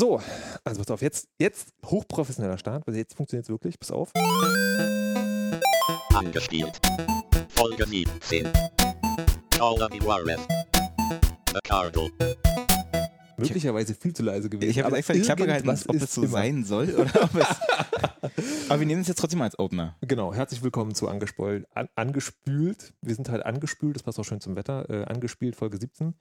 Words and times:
So, 0.00 0.18
also 0.64 0.78
pass 0.80 0.90
auf, 0.92 1.02
jetzt, 1.02 1.28
jetzt 1.38 1.74
hochprofessioneller 1.84 2.56
Start, 2.56 2.86
weil 2.86 2.96
jetzt 2.96 3.14
funktioniert 3.14 3.44
es 3.44 3.50
wirklich. 3.50 3.78
Pass 3.78 3.90
auf. 3.90 4.10
Angespielt. 6.14 6.80
Folge 7.50 7.86
17. 7.86 8.50
Call 9.50 9.82
of 9.82 9.92
Juarez. 10.02 10.40
The 11.52 11.60
Cardinal. 11.64 12.10
Möglicherweise 13.48 13.94
viel 13.94 14.12
zu 14.14 14.22
leise 14.22 14.48
gewesen. 14.50 14.70
Ich 14.70 14.80
habe 14.82 14.96
extra 14.96 15.14
die 15.14 15.20
Klappe 15.20 15.46
gehalten, 15.46 15.68
ob 15.68 15.94
es 15.94 16.14
so 16.14 16.22
immer. 16.22 16.30
sein 16.30 16.64
soll 16.64 16.90
oder 16.94 17.22
ob 17.24 17.34
es. 17.34 17.46
Aber 18.68 18.78
wir 18.80 18.86
nehmen 18.86 19.00
es 19.02 19.08
jetzt 19.08 19.18
trotzdem 19.18 19.42
als 19.42 19.58
Opener. 19.58 19.96
Genau, 20.02 20.32
herzlich 20.32 20.62
willkommen 20.62 20.94
zu 20.94 21.08
Angespoilt, 21.08 21.66
an, 21.74 21.88
Angespült. 21.96 22.92
Wir 23.02 23.14
sind 23.14 23.28
halt 23.28 23.44
angespült, 23.44 23.96
das 23.96 24.02
passt 24.02 24.18
auch 24.20 24.24
schön 24.24 24.40
zum 24.40 24.56
Wetter. 24.56 24.88
Äh, 24.88 25.04
angespielt, 25.04 25.56
Folge 25.56 25.78
17. 25.78 26.14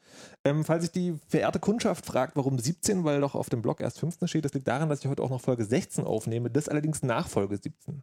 Ähm, 0.45 0.63
falls 0.65 0.83
sich 0.83 0.91
die 0.91 1.15
verehrte 1.27 1.59
Kundschaft 1.59 2.05
fragt, 2.05 2.35
warum 2.35 2.57
17, 2.57 3.03
weil 3.03 3.21
doch 3.21 3.35
auf 3.35 3.49
dem 3.49 3.61
Blog 3.61 3.81
erst 3.81 3.99
15 3.99 4.27
steht, 4.27 4.45
das 4.45 4.53
liegt 4.53 4.67
daran, 4.67 4.89
dass 4.89 5.01
ich 5.01 5.07
heute 5.07 5.21
auch 5.21 5.29
noch 5.29 5.41
Folge 5.41 5.63
16 5.65 6.05
aufnehme, 6.05 6.49
das 6.49 6.67
allerdings 6.69 7.03
nach 7.03 7.27
Folge 7.27 7.57
17. 7.57 8.01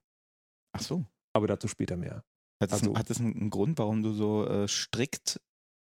Ach 0.73 0.81
so. 0.83 1.05
Aber 1.33 1.47
dazu 1.47 1.67
später 1.69 1.97
mehr. 1.97 2.23
Hat 2.61 2.71
das, 2.73 2.81
Also- 2.83 2.97
hat 2.97 3.11
das 3.11 3.19
einen 3.21 3.35
einen 3.37 3.51
Grund, 3.51 3.79
warum 3.79 4.03
du 4.03 4.13
so 4.13 4.47
äh, 4.47 4.69
strikt. 4.69 5.41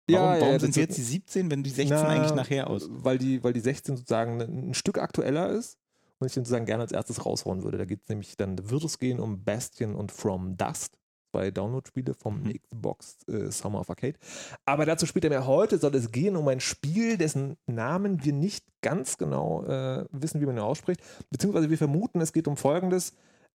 Warum, 0.08 0.34
ja, 0.34 0.40
warum 0.40 0.52
ja, 0.52 0.58
sind 0.58 0.76
jetzt 0.76 0.98
die 0.98 1.02
17, 1.02 1.50
wenn 1.50 1.62
die 1.62 1.70
16 1.70 1.96
Na, 1.96 2.08
eigentlich 2.08 2.34
nachher 2.34 2.68
aus? 2.68 2.88
Weil 2.90 3.18
die, 3.18 3.42
weil 3.44 3.52
die 3.52 3.60
16 3.60 3.96
sozusagen 3.96 4.40
ein, 4.40 4.74
Stück 4.74 4.98
aktueller 4.98 5.50
ist 5.50 5.78
und 6.18 6.26
ich 6.26 6.34
den 6.34 6.44
sozusagen 6.44 6.66
gerne 6.66 6.82
als 6.82 6.92
erstes 6.92 7.24
raushauen 7.24 7.62
würde. 7.62 7.78
Da 7.78 7.84
geht 7.84 8.02
es 8.02 8.08
nämlich, 8.08 8.36
dann 8.36 8.70
wird 8.70 8.84
es 8.84 8.98
gehen 8.98 9.20
um 9.20 9.44
Bastion 9.44 9.94
und 9.94 10.10
From 10.10 10.56
Dust. 10.56 10.98
Zwei 11.30 11.50
Download-Spiele 11.50 12.12
vom 12.14 12.42
Mhm. 12.42 12.58
Xbox 12.60 13.26
äh, 13.26 13.50
Summer 13.50 13.80
of 13.80 13.88
Arcade. 13.88 14.18
Aber 14.66 14.84
dazu 14.84 15.06
später 15.06 15.30
mehr. 15.30 15.46
Heute 15.46 15.78
soll 15.78 15.94
es 15.94 16.12
gehen 16.12 16.36
um 16.36 16.46
ein 16.48 16.60
Spiel, 16.60 17.16
dessen 17.16 17.56
Namen 17.66 18.22
wir 18.22 18.34
nicht 18.34 18.66
ganz 18.82 19.16
genau 19.16 19.64
äh, 19.64 20.04
wissen, 20.10 20.42
wie 20.42 20.46
man 20.46 20.56
ihn 20.56 20.62
ausspricht. 20.62 21.00
Beziehungsweise 21.30 21.70
wir 21.70 21.78
vermuten, 21.78 22.20
es 22.20 22.34
geht 22.34 22.48
um 22.48 22.58
Folgendes. 22.58 23.14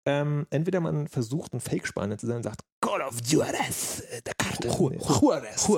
Ähm, 0.07 0.45
entweder 0.51 0.81
man 0.81 1.07
versucht, 1.07 1.53
ein 1.53 1.59
Fake-Spanier 1.59 2.17
zu 2.17 2.27
sein 2.27 2.37
und 2.37 2.43
sagt 2.43 2.61
Call 2.79 3.01
of 3.01 3.19
Juarez, 3.25 4.01
äh, 4.11 4.21
der 4.21 4.35
Karte. 4.35 4.67
Juarez. 4.67 5.71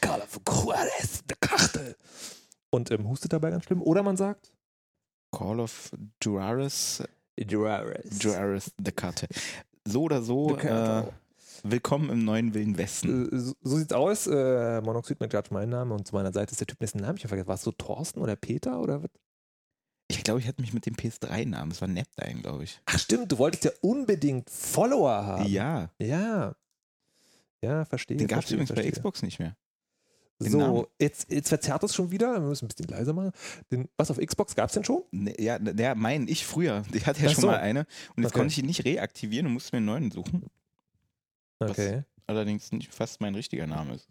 Call 0.00 0.20
of 0.20 0.40
Juarez, 0.48 1.22
der 1.28 1.36
Karte. 1.38 1.96
Und 2.70 2.90
ähm, 2.90 3.08
hustet 3.08 3.34
dabei 3.34 3.50
ganz 3.50 3.64
schlimm. 3.64 3.82
Oder 3.82 4.02
man 4.02 4.16
sagt 4.16 4.52
Call 5.30 5.60
of 5.60 5.90
Juarez, 6.22 7.02
Juarez. 7.38 8.22
Juarez 8.22 8.72
the 8.82 8.92
Karte. 8.92 9.28
So 9.84 10.04
oder 10.04 10.22
so, 10.22 10.56
äh, 10.56 11.04
willkommen 11.62 12.08
im 12.08 12.24
neuen 12.24 12.54
Wilden 12.54 12.78
Westen. 12.78 13.28
So, 13.38 13.54
so 13.62 13.76
sieht's 13.76 13.92
aus. 13.92 14.26
Äh, 14.26 14.80
Monoxid 14.80 15.20
McJudge 15.20 15.50
mein 15.52 15.68
Name 15.68 15.94
und 15.94 16.06
zu 16.06 16.14
meiner 16.14 16.32
Seite 16.32 16.52
ist 16.52 16.60
der 16.60 16.66
Typ, 16.66 16.78
dessen 16.78 17.02
Namen 17.02 17.18
ich 17.18 17.26
vergessen. 17.26 17.48
War 17.48 17.56
es 17.56 17.62
so 17.62 17.72
Thorsten 17.72 18.20
oder 18.20 18.36
Peter 18.36 18.80
oder 18.80 19.02
was? 19.02 19.10
Ich 20.08 20.22
glaube, 20.22 20.40
ich 20.40 20.46
hatte 20.46 20.60
mich 20.62 20.72
mit 20.72 20.86
dem 20.86 20.94
PS3-Namen, 20.94 21.72
es 21.72 21.80
war 21.80 21.88
Napdine, 21.88 22.40
glaube 22.42 22.64
ich. 22.64 22.80
Ach 22.86 22.98
stimmt, 22.98 23.32
du 23.32 23.38
wolltest 23.38 23.64
ja 23.64 23.70
unbedingt 23.80 24.48
Follower 24.50 25.10
haben. 25.24 25.46
Ja, 25.46 25.90
Ja. 25.98 26.54
Ja, 27.62 27.84
verstehe. 27.86 28.16
den 28.16 28.28
gab 28.28 28.40
es 28.40 28.44
verstehe, 28.44 28.56
übrigens 28.56 28.68
bei 28.70 28.74
verstehe. 28.76 28.92
Xbox 28.92 29.22
nicht 29.22 29.38
mehr. 29.40 29.56
den 30.40 30.52
Namen. 30.58 30.74
So, 30.76 30.88
jetzt, 31.00 31.32
jetzt 31.32 31.48
verzerrt 31.48 31.82
es 31.82 31.94
schon 31.94 32.10
wieder. 32.10 32.34
Wir 32.34 32.40
müssen 32.40 32.66
ein 32.66 32.68
bisschen 32.68 32.86
leiser 32.86 33.12
machen. 33.14 33.32
Den, 33.72 33.88
was 33.96 34.10
auf 34.10 34.18
Xbox 34.18 34.54
gab 34.54 34.68
es 34.68 34.74
denn 34.74 34.84
schon? 34.84 35.02
Ne, 35.10 35.34
ja, 35.40 35.58
der 35.58 35.94
mein, 35.96 36.28
ich 36.28 36.46
früher. 36.46 36.84
Ich 36.92 37.06
hatte 37.06 37.22
ja 37.22 37.28
Ach 37.28 37.32
schon 37.32 37.40
so. 37.42 37.46
mal 37.48 37.56
eine 37.58 37.86
und 38.14 38.22
jetzt 38.22 38.32
Okay. 38.32 38.38
konnte 38.40 38.52
ich 38.52 38.58
ihn 38.58 38.66
nicht 38.66 38.84
reaktivieren 38.84 39.46
und 39.46 39.54
musste 39.54 39.74
mir 39.74 39.78
einen 39.78 39.86
neuen 39.86 40.10
suchen. 40.12 40.44
Okay. 41.58 42.02
Allerdings 42.26 42.70
nicht 42.72 42.92
fast 42.92 43.20
mein 43.20 43.34
richtiger 43.34 43.66
Name 43.66 43.94
ist. 43.94 44.06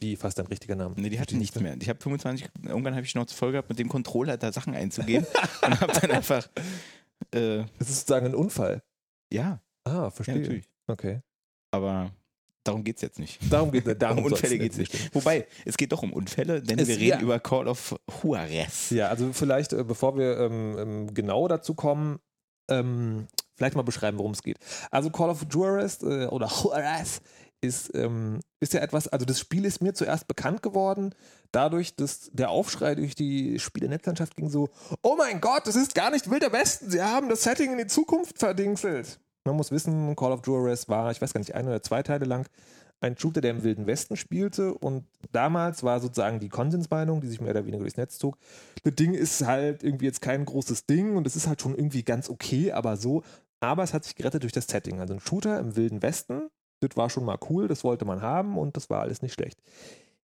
Wie 0.00 0.16
fast 0.16 0.38
dein 0.38 0.46
richtiger 0.46 0.74
Name? 0.76 0.94
Nee, 0.96 1.08
die 1.08 1.16
hatte 1.18 1.30
Verstehe 1.30 1.38
nichts 1.38 1.56
ich 1.56 1.62
mehr. 1.62 1.76
Ich 1.80 1.88
habe 1.88 1.98
25, 2.00 2.48
irgendwann 2.64 2.94
habe 2.94 3.04
ich 3.06 3.14
noch 3.14 3.28
voll 3.30 3.52
gehabt, 3.52 3.68
mit 3.68 3.78
dem 3.78 3.88
Controller 3.88 4.36
da 4.36 4.52
Sachen 4.52 4.74
einzugeben 4.74 5.26
und 5.62 5.80
habe 5.80 5.92
dann 5.92 6.10
einfach, 6.10 6.48
äh, 7.32 7.64
Das 7.78 7.88
ist 7.88 8.00
sozusagen 8.00 8.26
ein 8.26 8.34
Unfall. 8.34 8.82
ja, 9.32 9.60
Ah, 9.84 9.90
ja, 9.92 10.10
verstehe. 10.10 10.38
natürlich. 10.40 10.64
okay. 10.88 11.20
Aber 11.70 12.10
darum 12.64 12.82
geht 12.84 12.96
es 12.96 13.02
jetzt 13.02 13.18
nicht. 13.20 13.38
Darum 13.50 13.70
geht 13.70 13.86
es. 13.86 13.96
Darum 13.98 14.18
um 14.18 14.24
Unfälle 14.24 14.58
geht 14.58 14.72
es 14.72 14.78
nicht. 14.78 15.14
Wobei, 15.14 15.46
es 15.64 15.76
geht 15.76 15.92
doch 15.92 16.02
um 16.02 16.12
Unfälle, 16.12 16.60
denn 16.60 16.78
Es- 16.80 16.88
wir 16.88 16.96
reden 16.96 17.18
ja. 17.18 17.20
über 17.20 17.38
Call 17.38 17.68
of 17.68 17.94
Juarez. 18.22 18.90
Ja, 18.90 19.08
also 19.08 19.32
vielleicht, 19.32 19.72
äh, 19.72 19.84
bevor 19.84 20.18
wir 20.18 20.38
ähm, 20.40 20.76
ähm, 20.78 21.14
genau 21.14 21.46
dazu 21.48 21.74
kommen, 21.74 22.18
ähm, 22.68 23.28
vielleicht 23.54 23.76
mal 23.76 23.82
beschreiben, 23.82 24.18
worum 24.18 24.32
es 24.32 24.42
geht. 24.42 24.58
Also 24.90 25.08
Call 25.10 25.30
of 25.30 25.46
Juarez 25.50 26.02
äh, 26.02 26.26
oder 26.26 26.48
Juarez 26.48 27.20
ist, 27.60 27.94
ähm, 27.94 28.40
ist 28.60 28.74
ja 28.74 28.80
etwas, 28.80 29.08
also 29.08 29.24
das 29.24 29.40
Spiel 29.40 29.64
ist 29.64 29.82
mir 29.82 29.94
zuerst 29.94 30.28
bekannt 30.28 30.62
geworden, 30.62 31.14
dadurch, 31.52 31.96
dass 31.96 32.30
der 32.32 32.50
Aufschrei 32.50 32.94
durch 32.94 33.14
die 33.14 33.58
Spielenetzlandschaft 33.58 34.36
ging 34.36 34.48
so, 34.48 34.68
oh 35.02 35.16
mein 35.16 35.40
Gott, 35.40 35.66
das 35.66 35.76
ist 35.76 35.94
gar 35.94 36.10
nicht 36.10 36.30
Wilder 36.30 36.52
Westen, 36.52 36.90
sie 36.90 37.02
haben 37.02 37.28
das 37.28 37.42
Setting 37.42 37.72
in 37.72 37.78
die 37.78 37.86
Zukunft 37.86 38.38
verdingselt. 38.38 39.20
Man 39.44 39.56
muss 39.56 39.70
wissen, 39.70 40.16
Call 40.16 40.32
of 40.32 40.44
Juarez 40.44 40.88
war, 40.88 41.10
ich 41.10 41.22
weiß 41.22 41.32
gar 41.32 41.38
nicht, 41.38 41.54
ein 41.54 41.66
oder 41.66 41.82
zwei 41.82 42.02
Teile 42.02 42.24
lang 42.24 42.46
ein 43.00 43.16
Shooter, 43.16 43.40
der 43.40 43.50
im 43.50 43.62
Wilden 43.62 43.86
Westen 43.86 44.16
spielte 44.16 44.74
und 44.74 45.04
damals 45.32 45.82
war 45.82 46.00
sozusagen 46.00 46.40
die 46.40 46.48
Konsensmeinung, 46.48 47.20
die 47.20 47.28
sich 47.28 47.40
mehr 47.40 47.50
oder 47.50 47.66
weniger 47.66 47.82
durchs 47.82 47.98
Netz 47.98 48.18
zog, 48.18 48.38
das 48.84 48.94
Ding 48.94 49.14
ist 49.14 49.46
halt 49.46 49.82
irgendwie 49.82 50.06
jetzt 50.06 50.22
kein 50.22 50.44
großes 50.44 50.86
Ding 50.86 51.16
und 51.16 51.26
es 51.26 51.36
ist 51.36 51.46
halt 51.46 51.60
schon 51.60 51.74
irgendwie 51.74 52.02
ganz 52.02 52.30
okay, 52.30 52.72
aber 52.72 52.96
so. 52.96 53.22
Aber 53.60 53.82
es 53.82 53.94
hat 53.94 54.04
sich 54.04 54.14
gerettet 54.14 54.42
durch 54.42 54.52
das 54.52 54.66
Setting. 54.66 55.00
Also 55.00 55.14
ein 55.14 55.20
Shooter 55.20 55.58
im 55.58 55.76
Wilden 55.76 56.02
Westen, 56.02 56.48
das 56.80 56.96
war 56.96 57.10
schon 57.10 57.24
mal 57.24 57.38
cool, 57.48 57.68
das 57.68 57.84
wollte 57.84 58.04
man 58.04 58.22
haben 58.22 58.58
und 58.58 58.76
das 58.76 58.90
war 58.90 59.00
alles 59.00 59.22
nicht 59.22 59.34
schlecht. 59.34 59.60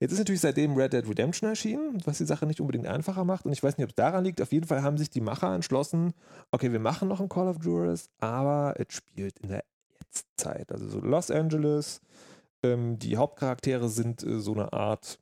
Jetzt 0.01 0.13
ist 0.13 0.19
natürlich 0.19 0.41
seitdem 0.41 0.75
Red 0.75 0.95
Dead 0.95 1.09
Redemption 1.09 1.49
erschienen, 1.49 2.03
was 2.05 2.19
die 2.19 2.25
Sache 2.25 2.45
nicht 2.45 2.61
unbedingt 2.61 2.89
einfacher 2.89 3.25
macht. 3.25 3.47
Und 3.47 3.53
ich 3.53 3.63
weiß 3.63 3.79
nicht, 3.79 3.85
ob 3.85 3.91
es 3.91 3.95
daran 3.95 4.25
liegt. 4.25 4.43
Auf 4.43 4.51
jeden 4.51 4.67
Fall 4.67 4.83
haben 4.83 4.99
sich 4.99 5.11
die 5.11 5.21
Macher 5.21 5.55
entschlossen, 5.55 6.13
okay, 6.51 6.73
wir 6.73 6.81
machen 6.81 7.07
noch 7.07 7.21
ein 7.21 7.29
Call 7.29 7.47
of 7.47 7.59
Juarez, 7.63 8.11
aber 8.19 8.75
es 8.79 8.93
spielt 8.95 9.39
in 9.39 9.51
der 9.51 9.65
Jetztzeit. 10.01 10.73
Also 10.73 10.89
so 10.89 10.99
Los 10.99 11.31
Angeles. 11.31 12.01
Ähm, 12.65 12.99
die 12.99 13.17
Hauptcharaktere 13.17 13.89
sind 13.89 14.25
äh, 14.25 14.41
so 14.41 14.53
eine 14.55 14.73
Art 14.73 15.21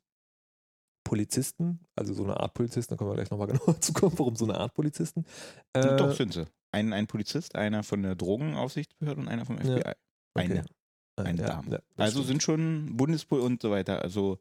Polizisten, 1.03 1.79
also 1.95 2.13
so 2.13 2.23
eine 2.23 2.39
Art 2.39 2.53
Polizisten, 2.53 2.93
da 2.93 2.97
können 2.97 3.09
wir 3.09 3.15
gleich 3.15 3.29
nochmal 3.31 3.47
genauer 3.51 3.79
zu 3.81 3.93
kommen, 3.93 4.17
warum 4.17 4.35
so 4.35 4.45
eine 4.45 4.57
Art 4.57 4.73
Polizisten. 4.73 5.25
Äh, 5.73 5.95
Doch, 5.97 6.15
sind 6.15 6.33
sie. 6.33 6.45
Ein, 6.71 6.93
ein 6.93 7.05
Polizist, 7.05 7.55
einer 7.55 7.83
von 7.83 8.01
der 8.01 8.15
Drogenaufsichtsbehörde 8.15 9.21
und 9.21 9.27
einer 9.27 9.45
vom 9.45 9.57
FBI. 9.57 9.81
Ja. 9.85 9.93
Eine. 10.33 10.59
okay. 10.59 10.59
Äh, 10.59 10.63
eine 11.15 11.41
ja, 11.41 11.47
Dame. 11.47 11.71
ja, 11.71 11.79
Also 11.97 12.19
stimmt. 12.19 12.27
sind 12.27 12.43
schon 12.43 12.97
Bundespol 12.97 13.39
und 13.41 13.61
so 13.61 13.71
weiter, 13.71 14.01
also 14.01 14.39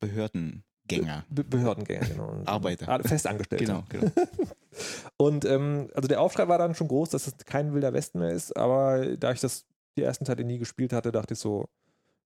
Behördengänger. 0.00 1.24
Be 1.30 1.44
Behördengänger, 1.44 2.06
genau. 2.06 2.42
Arbeiter. 2.46 2.88
Ah, 2.88 2.98
Festangestellte. 3.02 3.64
Genau, 3.64 3.84
genau. 3.88 4.10
Und 5.16 5.44
ähm, 5.44 5.88
also 5.94 6.08
der 6.08 6.20
Aufschrei 6.20 6.48
war 6.48 6.58
dann 6.58 6.74
schon 6.74 6.88
groß, 6.88 7.10
dass 7.10 7.26
es 7.26 7.36
kein 7.44 7.72
wilder 7.74 7.92
Westen 7.92 8.18
mehr 8.18 8.30
ist, 8.30 8.56
aber 8.56 9.16
da 9.16 9.32
ich 9.32 9.40
das 9.40 9.66
die 9.96 10.02
ersten 10.02 10.24
Teile 10.24 10.44
nie 10.44 10.58
gespielt 10.58 10.92
hatte, 10.92 11.12
dachte 11.12 11.34
ich 11.34 11.40
so, 11.40 11.68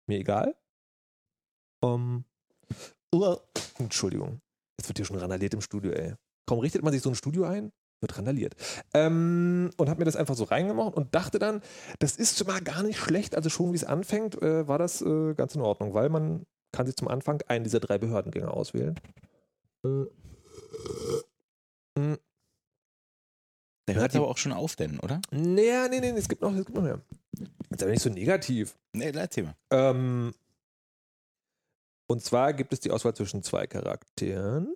mir 0.07 0.17
egal. 0.19 0.55
Um, 1.81 2.23
Uah. 3.13 3.39
Entschuldigung. 3.77 4.41
Jetzt 4.77 4.87
wird 4.87 4.97
hier 4.97 5.05
schon 5.05 5.17
randaliert 5.17 5.53
im 5.53 5.61
Studio, 5.61 5.91
ey. 5.91 6.13
Kaum 6.45 6.59
richtet 6.59 6.81
man 6.81 6.93
sich 6.93 7.01
so 7.01 7.09
ein 7.09 7.15
Studio 7.15 7.43
ein, 7.43 7.71
wird 8.01 8.17
randaliert. 8.17 8.55
Ähm, 8.93 9.71
und 9.77 9.89
hab 9.89 9.97
mir 9.99 10.05
das 10.05 10.15
einfach 10.15 10.35
so 10.35 10.43
reingemacht 10.45 10.95
und 10.95 11.13
dachte 11.15 11.39
dann, 11.39 11.61
das 11.99 12.15
ist 12.17 12.37
schon 12.37 12.47
mal 12.47 12.61
gar 12.61 12.83
nicht 12.83 12.99
schlecht. 12.99 13.35
Also 13.35 13.49
schon 13.49 13.71
wie 13.71 13.77
es 13.77 13.83
anfängt, 13.83 14.41
äh, 14.41 14.67
war 14.67 14.77
das 14.77 15.01
äh, 15.01 15.33
ganz 15.33 15.55
in 15.55 15.61
Ordnung, 15.61 15.93
weil 15.93 16.09
man 16.09 16.45
kann 16.71 16.85
sich 16.85 16.95
zum 16.95 17.07
Anfang 17.07 17.41
einen 17.47 17.63
dieser 17.63 17.79
drei 17.79 17.97
Behördengänge 17.97 18.51
auswählen. 18.51 18.99
Äh, 19.83 20.05
mm, 21.99 22.17
Der 23.87 23.95
hört 23.95 24.15
aber 24.15 24.27
auch 24.27 24.37
schon 24.37 24.51
auf, 24.53 24.75
denn, 24.75 24.99
oder? 24.99 25.21
Nee, 25.31 25.71
nee, 25.89 25.99
nee, 25.99 26.09
es 26.09 26.27
gibt 26.29 26.41
noch, 26.41 26.51
es 26.53 26.65
gibt 26.65 26.75
noch 26.75 26.83
mehr. 26.83 27.01
Ist 27.69 27.81
aber 27.81 27.91
nicht 27.91 28.01
so 28.03 28.09
negativ. 28.09 28.77
Nee, 28.93 29.11
erzähl 29.11 29.43
mal. 29.43 29.55
Ähm, 29.71 30.33
und 32.09 32.23
zwar 32.23 32.53
gibt 32.53 32.73
es 32.73 32.79
die 32.79 32.91
Auswahl 32.91 33.13
zwischen 33.15 33.43
zwei 33.43 33.67
Charakteren. 33.67 34.75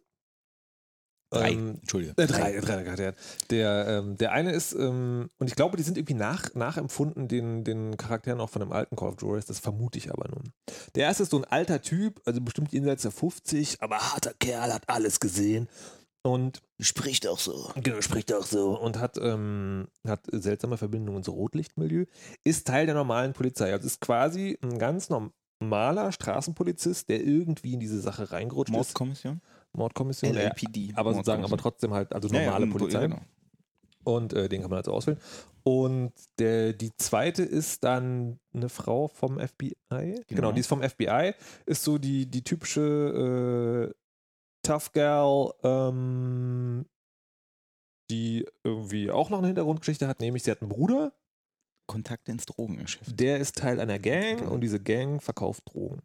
Drei. 1.31 1.51
Ähm, 1.51 1.77
Entschuldige. 1.79 2.13
äh, 2.17 2.27
drei, 2.27 2.59
drei 2.59 2.83
Charakteren. 2.83 3.15
Der, 3.49 3.87
ähm, 3.87 4.17
der 4.17 4.33
eine 4.33 4.51
ist, 4.51 4.73
ähm, 4.73 5.29
und 5.39 5.47
ich 5.47 5.55
glaube, 5.55 5.77
die 5.77 5.83
sind 5.83 5.97
irgendwie 5.97 6.13
nach, 6.13 6.53
nachempfunden 6.53 7.29
den, 7.29 7.63
den 7.63 7.95
Charakteren 7.95 8.41
auch 8.41 8.49
von 8.49 8.59
dem 8.59 8.73
alten 8.73 8.97
Call 8.97 9.09
of 9.09 9.21
Juarez, 9.21 9.45
das 9.45 9.59
vermute 9.59 9.97
ich 9.97 10.11
aber 10.11 10.27
nun. 10.29 10.51
Der 10.95 11.05
erste 11.05 11.23
ist 11.23 11.31
so 11.31 11.37
ein 11.37 11.45
alter 11.45 11.81
Typ, 11.81 12.21
also 12.25 12.41
bestimmt 12.41 12.73
jenseits 12.73 13.03
der 13.03 13.11
50, 13.11 13.81
aber 13.81 13.97
harter 13.97 14.33
Kerl, 14.39 14.73
hat 14.73 14.83
alles 14.87 15.19
gesehen. 15.19 15.69
Und 16.23 16.61
Spricht 16.81 17.27
auch 17.27 17.39
so. 17.39 17.71
Genau, 17.75 18.01
spricht 18.01 18.33
auch 18.33 18.45
so 18.45 18.77
und 18.77 18.97
hat, 18.99 19.17
ähm, 19.21 19.87
hat 20.05 20.21
seltsame 20.31 20.77
Verbindungen 20.77 21.23
zu 21.23 21.31
Rotlichtmilieu, 21.31 22.05
ist 22.43 22.67
Teil 22.67 22.87
der 22.87 22.95
normalen 22.95 23.33
Polizei. 23.33 23.71
Also 23.71 23.85
ist 23.85 24.01
quasi 24.01 24.57
ein 24.63 24.79
ganz 24.79 25.09
normaler 25.09 26.11
Straßenpolizist, 26.11 27.07
der 27.07 27.23
irgendwie 27.23 27.73
in 27.73 27.79
diese 27.79 28.01
Sache 28.01 28.31
reingerutscht 28.31 28.71
ist. 28.71 28.75
Mordkommission? 28.75 29.41
Mordkommission. 29.73 30.33
LAPD. 30.33 30.91
aber 30.95 31.13
sozusagen, 31.13 31.43
aber 31.43 31.57
trotzdem 31.57 31.93
halt, 31.93 32.13
also 32.13 32.27
normale 32.27 32.65
ja, 32.65 32.71
Polizei. 32.71 33.01
Genau. 33.07 33.19
Und 34.03 34.33
äh, 34.33 34.49
den 34.49 34.61
kann 34.61 34.69
man 34.71 34.77
also 34.77 34.91
auswählen. 34.93 35.19
Und 35.63 36.11
der, 36.39 36.73
die 36.73 36.91
zweite 36.97 37.43
ist 37.43 37.83
dann 37.83 38.39
eine 38.53 38.67
Frau 38.69 39.07
vom 39.09 39.39
FBI. 39.39 39.75
Genau, 39.89 40.21
Genau. 40.27 40.51
die 40.53 40.61
ist 40.61 40.67
vom 40.67 40.81
FBI. 40.81 41.33
Ist 41.67 41.83
so 41.83 41.99
die, 41.99 42.25
die 42.25 42.43
typische 42.43 43.91
äh, 43.91 43.93
Tough 44.63 44.91
Gal, 44.93 45.51
ähm, 45.63 46.85
die 48.09 48.45
irgendwie 48.63 49.11
auch 49.11 49.29
noch 49.29 49.37
eine 49.37 49.47
Hintergrundgeschichte 49.47 50.07
hat, 50.07 50.19
nämlich 50.19 50.43
sie 50.43 50.51
hat 50.51 50.61
einen 50.61 50.69
Bruder, 50.69 51.13
Kontakte 51.87 52.31
ins 52.31 52.45
Drogengeschäft. 52.45 53.19
der 53.19 53.39
ist 53.39 53.57
Teil 53.57 53.79
einer 53.79 53.99
Gang 53.99 54.39
Genau. 54.39 54.51
und 54.53 54.61
diese 54.61 54.79
Gang 54.79 55.21
verkauft 55.21 55.63
Drogen. 55.65 56.01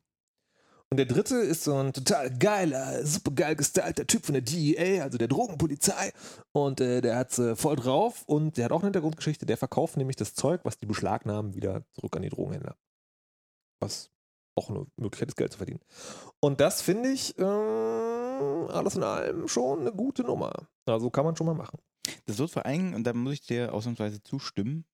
Und 0.90 0.98
der 0.98 1.06
dritte 1.06 1.36
ist 1.36 1.64
so 1.64 1.74
ein 1.74 1.92
total 1.92 2.30
geiler, 2.38 3.04
super 3.04 3.32
geil 3.32 3.56
gestylter 3.56 4.06
Typ 4.06 4.24
von 4.24 4.34
der 4.34 4.42
DEA, 4.42 5.02
also 5.02 5.18
der 5.18 5.26
Drogenpolizei. 5.26 6.12
Und 6.52 6.80
äh, 6.80 7.00
der 7.00 7.16
hat's 7.16 7.38
äh, 7.38 7.56
voll 7.56 7.74
drauf 7.76 8.22
und 8.26 8.56
der 8.56 8.66
hat 8.66 8.72
auch 8.72 8.80
eine 8.80 8.86
Hintergrundgeschichte. 8.86 9.46
Der 9.46 9.56
verkauft 9.56 9.96
nämlich 9.96 10.16
das 10.16 10.34
Zeug, 10.34 10.60
was 10.64 10.78
die 10.78 10.86
beschlagnahmen, 10.86 11.54
wieder 11.54 11.84
zurück 11.92 12.14
an 12.14 12.22
die 12.22 12.28
Drogenhändler. 12.28 12.76
Was 13.80 14.10
auch 14.54 14.70
eine 14.70 14.86
Möglichkeit 14.96 15.28
ist, 15.28 15.36
Geld 15.36 15.52
zu 15.52 15.58
verdienen. 15.58 15.80
Und 16.40 16.60
das 16.60 16.82
finde 16.82 17.10
ich 17.10 17.36
äh, 17.36 17.42
alles 17.42 18.94
in 18.94 19.02
allem 19.02 19.48
schon 19.48 19.80
eine 19.80 19.92
gute 19.92 20.22
Nummer. 20.22 20.68
Also 20.86 21.10
kann 21.10 21.24
man 21.24 21.36
schon 21.36 21.46
mal 21.46 21.54
machen. 21.54 21.78
Das 22.26 22.38
wird 22.38 22.50
vor 22.50 22.64
allem, 22.64 22.94
und 22.94 23.04
da 23.04 23.12
muss 23.12 23.34
ich 23.34 23.40
dir 23.42 23.74
ausnahmsweise 23.74 24.22
zustimmen, 24.22 24.84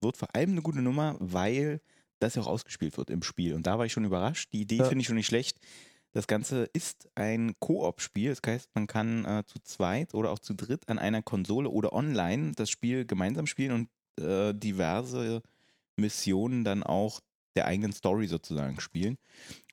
wird 0.00 0.16
vor 0.16 0.34
allem 0.34 0.52
eine 0.52 0.62
gute 0.62 0.80
Nummer, 0.80 1.16
weil 1.20 1.80
das 2.22 2.34
ja 2.34 2.42
auch 2.42 2.46
ausgespielt 2.46 2.96
wird 2.96 3.10
im 3.10 3.22
Spiel. 3.22 3.54
Und 3.54 3.66
da 3.66 3.78
war 3.78 3.86
ich 3.86 3.92
schon 3.92 4.04
überrascht. 4.04 4.52
Die 4.52 4.62
Idee 4.62 4.76
Ja. 4.76 4.84
finde 4.84 5.00
ich 5.02 5.06
schon 5.06 5.16
nicht 5.16 5.26
schlecht. 5.26 5.58
Das 6.12 6.26
Ganze 6.26 6.64
ist 6.72 7.08
ein 7.14 7.54
Koop-Spiel. 7.58 8.30
Das 8.30 8.40
heißt, 8.46 8.70
man 8.74 8.86
kann 8.86 9.24
äh, 9.24 9.44
zu 9.46 9.58
zweit 9.60 10.14
oder 10.14 10.30
auch 10.30 10.38
zu 10.38 10.54
dritt 10.54 10.88
an 10.88 10.98
einer 10.98 11.22
Konsole 11.22 11.70
oder 11.70 11.92
online 11.92 12.52
das 12.54 12.70
Spiel 12.70 13.06
gemeinsam 13.06 13.46
spielen 13.46 13.88
und 14.18 14.22
äh, 14.24 14.52
diverse 14.54 15.42
Missionen 15.96 16.64
dann 16.64 16.82
auch 16.82 17.20
der 17.56 17.66
eigenen 17.66 17.92
Story 17.92 18.26
sozusagen 18.26 18.80
spielen. 18.80 19.18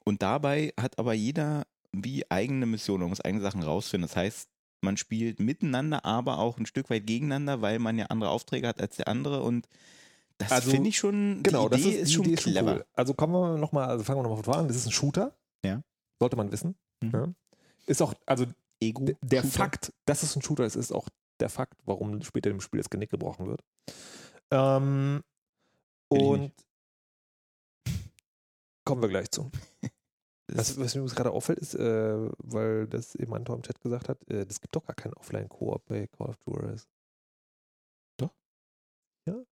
Und 0.05 0.21
dabei 0.21 0.73
hat 0.79 0.97
aber 0.97 1.13
jeder 1.13 1.65
wie 1.91 2.29
eigene 2.29 2.65
Missionen, 2.65 3.01
man 3.01 3.09
muss 3.09 3.21
eigene 3.21 3.41
Sachen 3.41 3.63
rausfinden. 3.63 4.07
Das 4.07 4.15
heißt, 4.15 4.49
man 4.81 4.95
spielt 4.97 5.39
miteinander, 5.39 6.05
aber 6.05 6.39
auch 6.39 6.57
ein 6.57 6.65
Stück 6.65 6.89
weit 6.89 7.05
gegeneinander, 7.05 7.61
weil 7.61 7.79
man 7.79 7.97
ja 7.97 8.05
andere 8.05 8.29
Aufträge 8.29 8.67
hat 8.67 8.81
als 8.81 8.95
der 8.95 9.07
andere 9.07 9.43
und 9.43 9.67
das 10.39 10.51
Also, 10.51 10.71
finde 10.71 10.89
ich 10.89 10.97
schon, 10.97 11.43
Genau, 11.43 11.69
die 11.69 11.75
Idee 11.79 11.83
das 11.91 11.93
ist, 11.95 12.01
ist, 12.03 12.13
schon 12.13 12.25
Idee 12.25 12.35
clever. 12.35 12.73
cool. 12.77 12.85
Also 12.93 13.13
kommen 13.13 13.33
wir 13.33 13.57
noch 13.57 13.71
mal, 13.71 13.85
also 13.87 14.03
fangen 14.03 14.19
wir 14.19 14.23
nochmal 14.23 14.37
von 14.37 14.45
vorne 14.45 14.61
an. 14.61 14.67
Das 14.67 14.77
ist 14.77 14.87
ein 14.87 14.91
Shooter. 14.91 15.37
Ja. 15.63 15.81
Sollte 16.19 16.35
man 16.35 16.51
wissen. 16.51 16.75
Mhm. 17.03 17.11
Ja. 17.13 17.27
Ist 17.85 18.01
auch, 18.01 18.13
also 18.25 18.45
Ego. 18.81 19.05
der 19.21 19.41
Shooter. 19.43 19.53
Fakt, 19.53 19.93
dass 20.05 20.23
es 20.23 20.35
ein 20.35 20.41
Shooter 20.41 20.65
ist, 20.65 20.75
ist 20.75 20.91
auch 20.91 21.07
der 21.39 21.49
Fakt, 21.49 21.79
warum 21.85 22.21
später 22.23 22.49
im 22.49 22.61
Spiel 22.61 22.79
das 22.79 22.89
Genick 22.89 23.09
gebrochen 23.11 23.47
wird. 23.47 23.61
Ähm, 24.51 25.21
und 26.09 26.51
kommen 28.85 29.01
wir 29.01 29.09
gleich 29.09 29.29
zu. 29.31 29.51
Was, 30.51 30.79
was 30.79 30.95
mir 30.95 31.05
gerade 31.05 31.29
auffällt, 31.29 31.59
ist, 31.59 31.75
äh, 31.75 32.27
weil 32.39 32.87
das 32.87 33.13
eben 33.13 33.35
Anton 33.35 33.57
im 33.57 33.61
Chat 33.61 33.79
gesagt 33.81 34.09
hat, 34.09 34.27
äh, 34.31 34.47
das 34.47 34.59
gibt 34.59 34.75
doch 34.75 34.83
gar 34.83 34.95
keinen 34.95 35.13
Offline-Koop 35.13 35.85
bei 35.85 36.07
Call 36.07 36.29
of 36.29 36.37
Duty. 36.37 36.81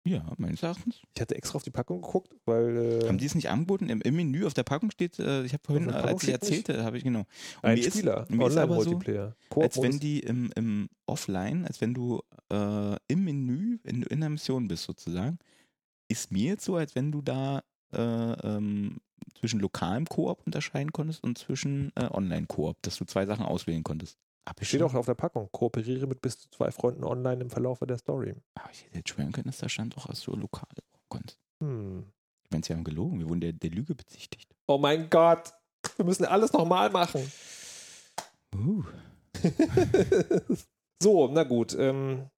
Ja, 0.05 0.33
meines 0.37 0.63
Erachtens. 0.63 1.01
Ich 1.15 1.21
hatte 1.21 1.37
extra 1.37 1.57
auf 1.57 1.63
die 1.63 1.71
Packung 1.71 2.03
geguckt, 2.03 2.35
weil 2.45 3.03
äh, 3.03 3.07
Haben 3.07 3.19
die 3.19 3.27
es 3.27 3.37
nicht 3.37 3.49
angeboten? 3.49 3.89
Im, 3.89 4.01
Im 4.03 4.17
Menü 4.17 4.45
auf 4.47 4.55
der 4.55 4.65
Packung 4.65 4.91
steht, 4.91 5.19
äh, 5.21 5.45
ich 5.45 5.53
habe 5.53 5.63
vorhin, 5.65 5.89
äh, 5.89 5.93
als 5.93 6.25
ich 6.25 6.31
erzählte, 6.31 6.83
habe 6.83 6.99
ich 6.99 7.05
genau. 7.05 7.21
Und 7.21 7.29
ein 7.63 7.79
mir 7.79 7.91
Spieler, 7.91 8.27
aber 8.29 8.37
so, 8.37 8.45
Online-Multiplayer. 8.45 9.37
als 9.55 9.81
wenn 9.81 10.01
die 10.01 10.21
im, 10.21 10.51
im 10.57 10.89
Offline, 11.07 11.67
als 11.67 11.81
wenn 11.81 11.95
du 11.95 12.21
äh, 12.53 12.97
im 13.07 13.25
Menü, 13.25 13.79
wenn 13.85 14.01
du 14.01 14.09
in 14.09 14.21
der 14.21 14.31
Mission 14.31 14.67
bist 14.67 14.85
sozusagen, 14.85 15.39
ist 16.09 16.33
mir 16.33 16.51
jetzt 16.51 16.65
so, 16.65 16.75
als 16.77 16.97
wenn 16.97 17.13
du 17.13 17.23
da 17.23 17.63
äh, 17.95 18.01
ähm, 18.01 18.99
zwischen 19.39 19.61
lokalem 19.61 20.07
Koop 20.07 20.43
unterscheiden 20.45 20.93
konntest 20.93 21.23
und 21.23 21.39
zwischen 21.39 21.93
äh, 21.95 22.09
Online-Koop, 22.11 22.77
dass 22.83 22.97
du 22.97 23.05
zwei 23.05 23.25
Sachen 23.25 23.45
auswählen 23.45 23.85
konntest. 23.85 24.19
Hab 24.49 24.61
ich 24.61 24.69
Steht 24.69 24.81
schon- 24.81 24.91
auch 24.91 24.95
auf 24.95 25.07
der 25.07 25.15
Packung. 25.15 25.49
Kooperiere 25.53 26.07
mit 26.07 26.21
bis 26.21 26.39
zu 26.39 26.49
zwei 26.51 26.71
Freunden 26.71 27.05
online 27.05 27.43
im 27.43 27.51
Verlauf 27.51 27.81
der 27.91 27.99
Story. 27.99 28.35
Aber 28.55 28.71
ich 28.73 28.85
hätte 28.85 28.99
jetzt 28.99 29.09
schwören 29.11 29.33
können, 29.33 29.47
dass 29.47 29.59
da 29.59 29.69
stand 29.69 29.97
auch, 29.97 30.07
du 30.07 30.37
lokal 30.37 30.69
konntest. 31.09 31.39
Hm. 31.63 32.05
Ich 32.45 32.51
meine, 32.51 32.65
sie 32.65 32.73
haben 32.73 32.85
gelogen, 32.85 33.19
wir 33.21 33.29
wurden 33.29 33.41
der, 33.41 33.53
der 33.53 33.71
Lüge 33.71 33.95
bezichtigt. 33.95 34.53
Oh 34.67 34.79
mein 34.79 35.09
Gott. 35.11 35.53
Wir 35.97 36.05
müssen 36.05 36.25
alles 36.25 36.53
nochmal 36.53 36.91
machen. 36.91 37.31
Uh. 38.55 38.85
so, 41.03 41.29
na 41.29 41.43
gut. 41.45 41.75
Ähm, 41.79 42.29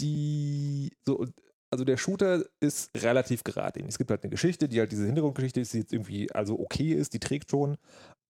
die, 0.00 0.92
so, 1.06 1.24
also 1.70 1.84
der 1.84 1.96
Shooter 1.96 2.44
ist 2.60 2.90
relativ 2.96 3.44
geradlinig. 3.44 3.90
Es 3.90 3.98
gibt 3.98 4.10
halt 4.10 4.22
eine 4.22 4.30
Geschichte, 4.30 4.68
die 4.68 4.78
halt 4.78 4.92
diese 4.92 5.06
Hintergrundgeschichte 5.06 5.60
ist, 5.60 5.72
die 5.72 5.78
jetzt 5.78 5.92
irgendwie 5.92 6.30
also 6.32 6.58
okay 6.58 6.92
ist, 6.92 7.12
die 7.12 7.20
trägt 7.20 7.50
schon. 7.50 7.76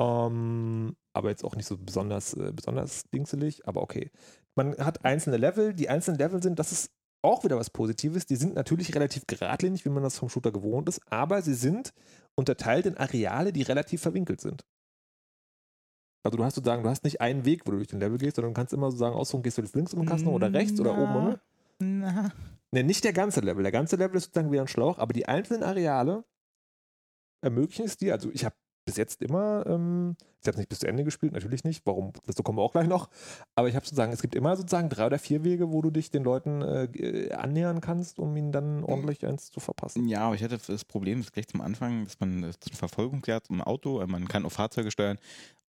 Ähm, 0.01 0.97
aber 1.13 1.31
jetzt 1.31 1.45
auch 1.45 1.57
nicht 1.57 1.67
so 1.67 1.77
besonders, 1.77 2.35
äh, 2.35 2.53
besonders 2.53 3.05
dingselig, 3.11 3.67
aber 3.67 3.83
okay. 3.83 4.11
Man 4.55 4.77
hat 4.79 5.05
einzelne 5.05 5.37
Level. 5.37 5.75
Die 5.75 5.89
einzelnen 5.89 6.19
Level 6.19 6.43
sind, 6.43 6.59
das 6.59 6.73
ist 6.73 6.91
auch 7.23 7.45
wieder 7.45 7.59
was 7.59 7.71
Positives. 7.71 8.27
Die 8.27 8.37
sind 8.37 8.55
natürlich 8.55 8.95
relativ 8.95 9.27
geradlinig, 9.27 9.85
wie 9.85 9.91
man 9.91 10.03
das 10.03 10.19
vom 10.19 10.29
Shooter 10.29 10.53
gewohnt 10.53 10.89
ist, 10.89 11.01
aber 11.11 11.43
sie 11.43 11.55
sind 11.55 11.93
unterteilt 12.35 12.87
in 12.87 12.97
Areale, 12.97 13.53
die 13.53 13.63
relativ 13.63 14.03
verwinkelt 14.03 14.41
sind. 14.41 14.65
Also 16.23 16.39
du 16.39 16.45
hast 16.45 16.57
sozusagen, 16.57 16.83
du 16.83 16.89
hast 16.89 17.05
nicht 17.05 17.21
einen 17.21 17.45
Weg, 17.45 17.67
wo 17.67 17.71
du 17.71 17.77
durch 17.77 17.89
den 17.89 18.01
Level 18.01 18.19
gehst, 18.19 18.37
sondern 18.37 18.53
du 18.53 18.59
kannst 18.59 18.73
immer 18.73 18.91
so 18.91 18.97
sagen, 18.97 19.15
aussuchen, 19.15 19.43
gehst 19.43 19.59
du 19.59 19.63
jetzt 19.63 19.77
links 19.77 19.95
um 19.95 20.01
den 20.01 20.09
Kasten 20.09 20.29
oder 20.29 20.53
rechts 20.53 20.81
oder 20.81 20.99
oben, 20.99 21.17
oder? 21.17 21.41
Na. 21.79 22.33
Ne, 22.73 22.83
nicht 22.83 23.05
der 23.05 23.13
ganze 23.13 23.41
Level. 23.41 23.63
Der 23.63 23.73
ganze 23.73 23.97
Level 23.97 24.17
ist 24.17 24.25
sozusagen 24.25 24.53
wieder 24.53 24.63
ein 24.63 24.69
Schlauch, 24.69 24.99
aber 24.99 25.13
die 25.13 25.27
einzelnen 25.27 25.63
Areale 25.63 26.25
ermöglichen 27.43 27.87
es 27.87 27.97
dir. 27.97 28.15
Also 28.15 28.31
ich 28.33 28.45
habe 28.45 28.57
bis 28.87 28.97
jetzt 28.97 29.21
immer, 29.21 29.67
ähm, 29.67 30.17
ich 30.41 30.49
habe 30.49 30.59
nicht 30.59 30.69
bis 30.69 30.79
zu 30.79 30.87
Ende 30.87 31.03
gespielt, 31.03 31.33
natürlich 31.33 31.65
nicht. 31.65 31.83
Warum? 31.85 32.13
Dazu 32.25 32.43
kommen 32.43 32.57
wir 32.57 32.63
auch 32.63 32.73
gleich 32.73 32.87
noch. 32.87 33.11
Aber 33.57 33.69
ich 33.69 33.75
habe 33.75 33.85
sozusagen, 33.85 34.13
es 34.13 34.23
gibt 34.23 34.35
immer 34.35 34.57
sozusagen 34.57 34.89
drei 34.89 35.07
oder 35.07 35.19
vier 35.19 35.43
Wege, 35.43 35.73
wo 35.73 35.83
du 35.83 35.91
dich 35.91 36.11
den 36.11 36.23
Leuten 36.23 36.63
äh, 36.63 36.85
äh, 36.85 37.33
annähern 37.33 37.81
kannst, 37.81 38.19
um 38.19 38.37
ihnen 38.37 38.53
dann 38.53 38.85
ordentlich 38.85 39.27
eins 39.27 39.51
zu 39.51 39.59
verpassen. 39.59 40.09
Ja, 40.09 40.21
aber 40.21 40.37
ich 40.37 40.43
hatte 40.43 40.59
das 40.65 40.85
Problem, 40.85 41.21
das 41.21 41.33
gleich 41.33 41.49
zum 41.49 41.61
Anfang, 41.61 42.05
dass 42.05 42.21
man 42.21 42.43
das 42.43 42.57
ist 42.57 43.49
im 43.51 43.61
Auto, 43.61 44.01
äh, 44.01 44.07
man 44.07 44.29
kann 44.29 44.47
auf 44.47 44.53
Fahrzeuge 44.53 44.93
steuern 44.93 45.19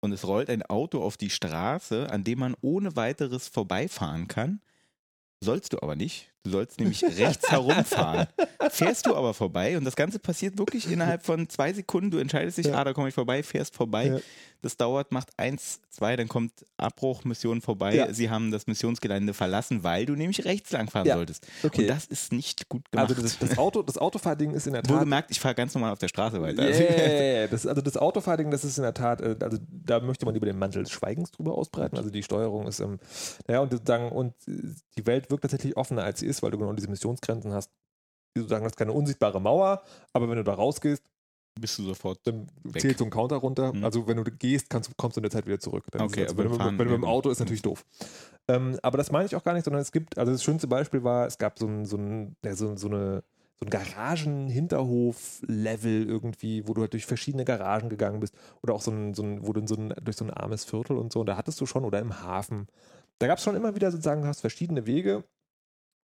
und 0.00 0.12
es 0.12 0.26
rollt 0.26 0.48
ein 0.48 0.62
Auto 0.62 1.02
auf 1.02 1.16
die 1.16 1.30
Straße, 1.30 2.08
an 2.10 2.22
dem 2.22 2.38
man 2.38 2.54
ohne 2.60 2.94
weiteres 2.94 3.48
vorbeifahren 3.48 4.28
kann. 4.28 4.60
Sollst 5.40 5.72
du 5.72 5.82
aber 5.82 5.96
nicht. 5.96 6.32
Du 6.44 6.50
sollst 6.50 6.78
nämlich 6.78 7.02
rechts 7.04 7.50
herumfahren. 7.50 8.26
Fährst 8.70 9.06
du 9.06 9.14
aber 9.14 9.34
vorbei 9.34 9.76
und 9.76 9.84
das 9.84 9.96
Ganze 9.96 10.18
passiert 10.18 10.56
wirklich 10.58 10.90
innerhalb 10.90 11.24
von 11.24 11.48
zwei 11.48 11.72
Sekunden. 11.72 12.10
Du 12.10 12.18
entscheidest 12.18 12.58
dich, 12.58 12.66
Ja. 12.66 12.74
ah, 12.74 12.84
da 12.84 12.92
komme 12.92 13.08
ich 13.08 13.14
vorbei, 13.14 13.42
fährst 13.42 13.74
vorbei. 13.74 14.06
Ja. 14.06 14.18
Das 14.60 14.76
dauert, 14.76 15.12
macht 15.12 15.30
eins, 15.36 15.80
zwei, 15.88 16.16
dann 16.16 16.26
kommt 16.26 16.50
Abbruch, 16.78 17.22
Mission 17.24 17.60
vorbei. 17.60 17.94
Ja. 17.94 18.12
Sie 18.12 18.28
haben 18.28 18.50
das 18.50 18.66
Missionsgelände 18.66 19.32
verlassen, 19.32 19.84
weil 19.84 20.04
du 20.04 20.14
nämlich 20.14 20.44
rechts 20.46 20.72
lang 20.72 20.90
fahren 20.90 21.06
Ja. 21.06 21.14
solltest. 21.14 21.46
Okay. 21.62 21.82
Und 21.82 21.88
das 21.88 22.06
ist 22.06 22.32
nicht 22.32 22.68
gut 22.68 22.90
gemacht. 22.90 23.08
also 23.10 23.22
das, 23.22 23.38
das 23.38 23.56
Auto, 23.56 23.82
das 23.82 23.98
Autofahrding 23.98 24.52
ist 24.54 24.66
in 24.66 24.72
der 24.72 24.82
Tat. 24.82 24.92
Wohlgemerkt, 24.92 25.30
ich 25.30 25.38
fahre 25.38 25.54
ganz 25.54 25.74
normal 25.74 25.92
auf 25.92 26.00
der 26.00 26.08
Straße 26.08 26.40
weiter. 26.42 26.62
Also, 26.62 26.82
ja. 26.82 27.46
Das, 27.46 27.66
also 27.68 27.80
das 27.82 27.96
Autofahrting, 27.96 28.50
das 28.50 28.64
ist 28.64 28.78
in 28.78 28.82
der 28.82 28.94
Tat, 28.94 29.20
äh, 29.20 29.36
also 29.40 29.58
da 29.70 30.00
möchte 30.00 30.26
man 30.26 30.34
über 30.34 30.46
den 30.46 30.58
Mantel 30.58 30.82
des 30.82 30.90
Schweigens 30.90 31.30
drüber 31.30 31.54
ausbreiten. 31.56 31.96
Also 31.96 32.10
die 32.10 32.24
Steuerung 32.24 32.66
ist, 32.66 32.80
ähm, 32.80 32.98
naja, 33.46 33.60
und 33.60 33.70
sozusagen, 33.70 34.10
und 34.10 34.34
äh, 34.48 34.52
die 34.96 35.06
Welt 35.06 35.30
wirkt 35.30 35.42
tatsächlich 35.42 35.76
offener, 35.76 36.02
als 36.02 36.18
sie 36.18 36.26
ist, 36.26 36.37
weil 36.42 36.50
du 36.50 36.58
genau 36.58 36.72
diese 36.72 36.88
Missionsgrenzen 36.88 37.52
hast. 37.52 37.70
Die 38.36 38.40
sozusagen, 38.40 38.64
das 38.64 38.72
ist 38.72 38.76
keine 38.76 38.92
unsichtbare 38.92 39.40
Mauer, 39.40 39.82
aber 40.12 40.28
wenn 40.28 40.36
du 40.36 40.44
da 40.44 40.54
rausgehst, 40.54 41.02
bist 41.60 41.78
du 41.78 41.84
sofort. 41.84 42.20
dann 42.24 42.48
Weg. 42.62 42.82
zählt 42.82 42.98
so 42.98 43.04
ein 43.04 43.10
Counter 43.10 43.36
runter. 43.36 43.72
Mhm. 43.72 43.84
Also 43.84 44.06
wenn 44.06 44.16
du 44.16 44.24
gehst, 44.24 44.70
kannst, 44.70 44.96
kommst 44.96 45.16
du 45.16 45.20
in 45.20 45.22
der 45.22 45.30
Zeit 45.30 45.46
wieder 45.46 45.58
zurück. 45.58 45.84
Dann 45.90 46.02
Okay, 46.02 46.22
es, 46.22 46.30
aber 46.30 46.44
wenn, 46.44 46.52
du, 46.52 46.58
wenn 46.58 46.78
du 46.78 46.84
mit 46.84 46.94
dem 46.94 47.04
Auto 47.04 47.30
ist 47.30 47.40
natürlich 47.40 47.62
doof. 47.62 47.84
Ähm, 48.48 48.78
aber 48.82 48.98
das 48.98 49.10
meine 49.10 49.26
ich 49.26 49.34
auch 49.34 49.42
gar 49.42 49.54
nicht, 49.54 49.64
sondern 49.64 49.82
es 49.82 49.90
gibt, 49.92 50.18
also 50.18 50.30
das 50.32 50.44
schönste 50.44 50.68
Beispiel 50.68 51.04
war, 51.04 51.26
es 51.26 51.38
gab 51.38 51.58
so 51.58 51.66
ein, 51.66 51.84
so 51.84 51.96
ein, 51.96 52.36
ja, 52.44 52.54
so, 52.54 52.76
so 52.76 52.88
eine 52.88 53.24
so 53.60 53.66
ein 53.66 53.70
Garagen-Hinterhof-Level 53.70 56.08
irgendwie, 56.08 56.68
wo 56.68 56.74
du 56.74 56.82
halt 56.82 56.92
durch 56.92 57.06
verschiedene 57.06 57.44
Garagen 57.44 57.88
gegangen 57.88 58.20
bist 58.20 58.32
oder 58.62 58.74
auch 58.74 58.82
so 58.82 58.92
ein, 58.92 59.14
so 59.14 59.24
ein 59.24 59.44
wo 59.44 59.52
du 59.52 59.66
so 59.66 59.74
ein, 59.74 59.92
durch 60.00 60.16
so 60.16 60.24
ein 60.24 60.30
armes 60.30 60.64
Viertel 60.64 60.96
und 60.96 61.12
so, 61.12 61.18
und 61.20 61.26
da 61.26 61.36
hattest 61.36 61.60
du 61.60 61.66
schon 61.66 61.84
oder 61.84 61.98
im 61.98 62.22
Hafen. 62.22 62.68
Da 63.18 63.26
gab 63.26 63.38
es 63.38 63.44
schon 63.44 63.56
immer 63.56 63.74
wieder 63.74 63.90
sozusagen, 63.90 64.22
du 64.22 64.28
hast 64.28 64.42
verschiedene 64.42 64.86
Wege, 64.86 65.24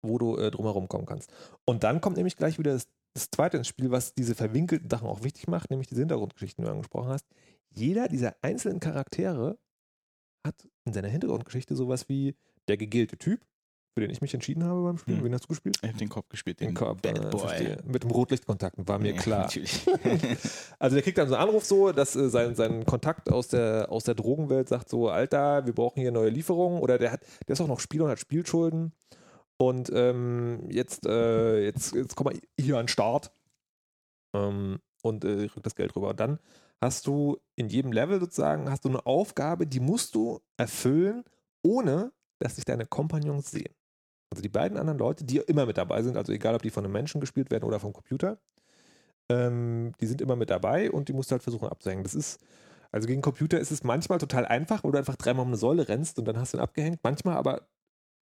wo 0.03 0.17
du 0.17 0.37
äh, 0.37 0.51
drumherum 0.51 0.87
kommen 0.87 1.05
kannst. 1.05 1.31
Und 1.65 1.83
dann 1.83 2.01
kommt 2.01 2.17
nämlich 2.17 2.37
gleich 2.37 2.59
wieder 2.59 2.73
das, 2.73 2.87
das 3.13 3.31
zweite 3.31 3.57
ins 3.57 3.67
Spiel, 3.67 3.91
was 3.91 4.13
diese 4.13 4.35
verwinkelten 4.35 4.89
Sachen 4.89 5.07
auch 5.07 5.23
wichtig 5.23 5.47
macht, 5.47 5.69
nämlich 5.71 5.87
diese 5.87 6.01
Hintergrundgeschichten, 6.01 6.63
die 6.63 6.67
du 6.67 6.71
angesprochen 6.71 7.09
hast. 7.09 7.25
Jeder 7.69 8.07
dieser 8.07 8.35
einzelnen 8.41 8.79
Charaktere 8.79 9.57
hat 10.45 10.67
in 10.85 10.93
seiner 10.93 11.07
Hintergrundgeschichte 11.07 11.75
sowas 11.75 12.09
wie 12.09 12.35
der 12.67 12.77
gegelte 12.77 13.17
Typ, 13.17 13.41
für 13.93 14.01
den 14.01 14.09
ich 14.09 14.21
mich 14.21 14.33
entschieden 14.33 14.63
habe 14.63 14.83
beim 14.83 14.97
Spielen. 14.97 15.17
Hm. 15.17 15.25
Wen 15.25 15.33
hast 15.33 15.43
du 15.43 15.49
gespielt? 15.49 15.77
Ich 15.81 15.89
habe 15.89 15.97
den 15.97 16.09
Kopf 16.09 16.29
gespielt, 16.29 16.59
den, 16.59 16.69
Den 16.69 16.75
Kopf, 16.75 17.01
Bad 17.01 17.19
äh, 17.19 17.29
Boy. 17.29 17.77
Mit 17.85 18.03
dem 18.03 18.11
Rotlichtkontakten, 18.11 18.87
war 18.87 18.99
mir 18.99 19.13
Ja, 19.13 19.21
klar. 19.21 19.41
Natürlich. 19.43 19.85
Also 20.79 20.95
der 20.95 21.03
kriegt 21.03 21.17
dann 21.17 21.29
so 21.29 21.35
einen 21.35 21.47
Anruf 21.47 21.63
so, 21.63 21.91
dass 21.91 22.15
äh, 22.15 22.29
sein, 22.29 22.55
sein 22.55 22.85
Kontakt 22.85 23.31
aus 23.31 23.49
der, 23.49 23.87
aus 23.89 24.03
der 24.03 24.15
Drogenwelt 24.15 24.67
sagt 24.67 24.89
so, 24.89 25.09
Alter, 25.09 25.65
wir 25.65 25.73
brauchen 25.73 26.01
hier 26.01 26.11
neue 26.11 26.29
Lieferungen. 26.29 26.79
Oder 26.79 26.97
der 26.97 27.11
hat, 27.11 27.21
der 27.47 27.53
ist 27.53 27.61
auch 27.61 27.67
noch 27.67 27.79
Spieler 27.79 28.05
und 28.05 28.11
hat 28.11 28.19
Spielschulden. 28.19 28.93
Und 29.67 29.89
ähm, 29.93 30.67
jetzt, 30.69 31.05
äh, 31.05 31.63
jetzt, 31.63 31.95
jetzt 31.95 32.15
komm 32.17 32.25
mal 32.25 32.39
hier 32.59 32.77
an 32.77 32.83
den 32.83 32.89
Start. 32.89 33.31
Ähm, 34.35 34.79
und 35.01 35.23
äh, 35.23 35.49
rückt 35.55 35.65
das 35.65 35.75
Geld 35.75 35.95
rüber. 35.95 36.09
Und 36.09 36.19
dann 36.19 36.39
hast 36.81 37.07
du 37.07 37.37
in 37.55 37.69
jedem 37.69 37.93
Level 37.93 38.19
sozusagen, 38.19 38.69
hast 38.69 38.83
du 38.83 38.89
eine 38.89 39.05
Aufgabe, 39.05 39.65
die 39.65 39.79
musst 39.79 40.15
du 40.15 40.41
erfüllen, 40.57 41.23
ohne 41.61 42.11
dass 42.39 42.55
sich 42.55 42.65
deine 42.65 42.85
Kompagnons 42.85 43.51
sehen. 43.51 43.73
Also 44.31 44.41
die 44.41 44.49
beiden 44.49 44.77
anderen 44.77 44.99
Leute, 44.99 45.23
die 45.23 45.37
immer 45.37 45.65
mit 45.65 45.77
dabei 45.77 46.03
sind, 46.03 46.17
also 46.17 46.33
egal 46.33 46.55
ob 46.55 46.61
die 46.61 46.69
von 46.69 46.83
einem 46.83 46.91
Menschen 46.91 47.21
gespielt 47.21 47.49
werden 47.49 47.63
oder 47.63 47.79
vom 47.79 47.93
Computer, 47.93 48.37
ähm, 49.29 49.93
die 50.01 50.07
sind 50.07 50.19
immer 50.19 50.35
mit 50.35 50.49
dabei 50.49 50.91
und 50.91 51.07
die 51.07 51.13
musst 51.13 51.31
du 51.31 51.33
halt 51.33 51.43
versuchen 51.43 51.69
abzuhängen. 51.69 52.03
Das 52.03 52.15
ist, 52.15 52.41
also 52.91 53.07
gegen 53.07 53.21
Computer 53.21 53.59
ist 53.59 53.71
es 53.71 53.83
manchmal 53.83 54.17
total 54.17 54.45
einfach, 54.45 54.83
weil 54.83 54.91
du 54.91 54.97
einfach 54.97 55.15
dreimal 55.15 55.43
um 55.43 55.49
eine 55.49 55.57
Säule 55.57 55.87
rennst 55.87 56.19
und 56.19 56.25
dann 56.25 56.37
hast 56.37 56.53
du 56.53 56.57
ihn 56.57 56.63
abgehängt. 56.63 56.99
Manchmal 57.01 57.37
aber 57.37 57.67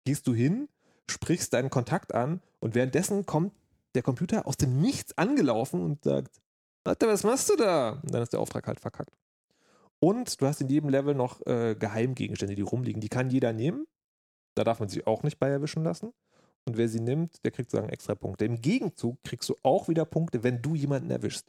gehst 0.03 0.25
du 0.25 0.33
hin, 0.33 0.67
sprichst 1.09 1.53
deinen 1.53 1.69
Kontakt 1.69 2.13
an 2.13 2.41
und 2.59 2.75
währenddessen 2.75 3.25
kommt 3.25 3.53
der 3.95 4.03
Computer 4.03 4.45
aus 4.47 4.57
dem 4.57 4.79
Nichts 4.81 5.17
angelaufen 5.17 5.81
und 5.81 6.03
sagt, 6.03 6.41
Warte, 6.83 7.05
was 7.07 7.23
machst 7.23 7.49
du 7.49 7.55
da? 7.57 7.99
Und 8.01 8.13
dann 8.13 8.21
ist 8.23 8.31
der 8.31 8.39
Auftrag 8.39 8.65
halt 8.67 8.79
verkackt. 8.79 9.17
Und 9.99 10.39
du 10.39 10.45
hast 10.45 10.61
in 10.61 10.69
jedem 10.69 10.87
Level 10.89 11.15
noch 11.15 11.45
äh, 11.45 11.75
Geheimgegenstände, 11.77 12.55
die 12.55 12.61
rumliegen. 12.61 13.01
Die 13.01 13.09
kann 13.09 13.29
jeder 13.29 13.51
nehmen. 13.51 13.85
Da 14.55 14.63
darf 14.63 14.79
man 14.79 14.87
sich 14.87 15.05
auch 15.05 15.23
nicht 15.23 15.37
bei 15.37 15.49
erwischen 15.49 15.83
lassen. 15.83 16.13
Und 16.65 16.77
wer 16.77 16.87
sie 16.87 17.01
nimmt, 17.01 17.43
der 17.43 17.51
kriegt 17.51 17.71
sozusagen 17.71 17.91
extra 17.91 18.15
Punkte. 18.15 18.45
Im 18.45 18.61
Gegenzug 18.61 19.21
kriegst 19.23 19.49
du 19.49 19.55
auch 19.63 19.89
wieder 19.89 20.05
Punkte, 20.05 20.43
wenn 20.43 20.61
du 20.61 20.75
jemanden 20.75 21.09
erwischst. 21.11 21.47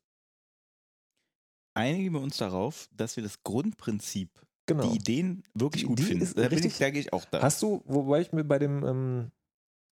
Einigen 1.74 2.14
wir 2.14 2.20
uns 2.20 2.36
darauf, 2.38 2.88
dass 2.92 3.14
wir 3.16 3.22
das 3.22 3.42
Grundprinzip, 3.44 4.30
Genau. 4.66 4.88
die 4.90 4.96
Ideen 4.96 5.44
wirklich 5.54 5.82
Die 5.82 5.86
gut 5.86 6.00
Idee 6.00 6.08
finden. 6.08 6.24
ist 6.24 6.36
Da, 6.36 6.42
richtig- 6.46 6.72
ich, 6.72 6.78
da 6.78 6.90
gehe 6.90 7.00
ich 7.00 7.12
auch 7.12 7.24
da. 7.26 7.42
Hast 7.42 7.62
du, 7.62 7.80
wobei 7.86 8.20
ich 8.20 8.32
mir 8.32 8.44
bei 8.44 8.58
dem, 8.58 8.84
ähm, 8.84 9.30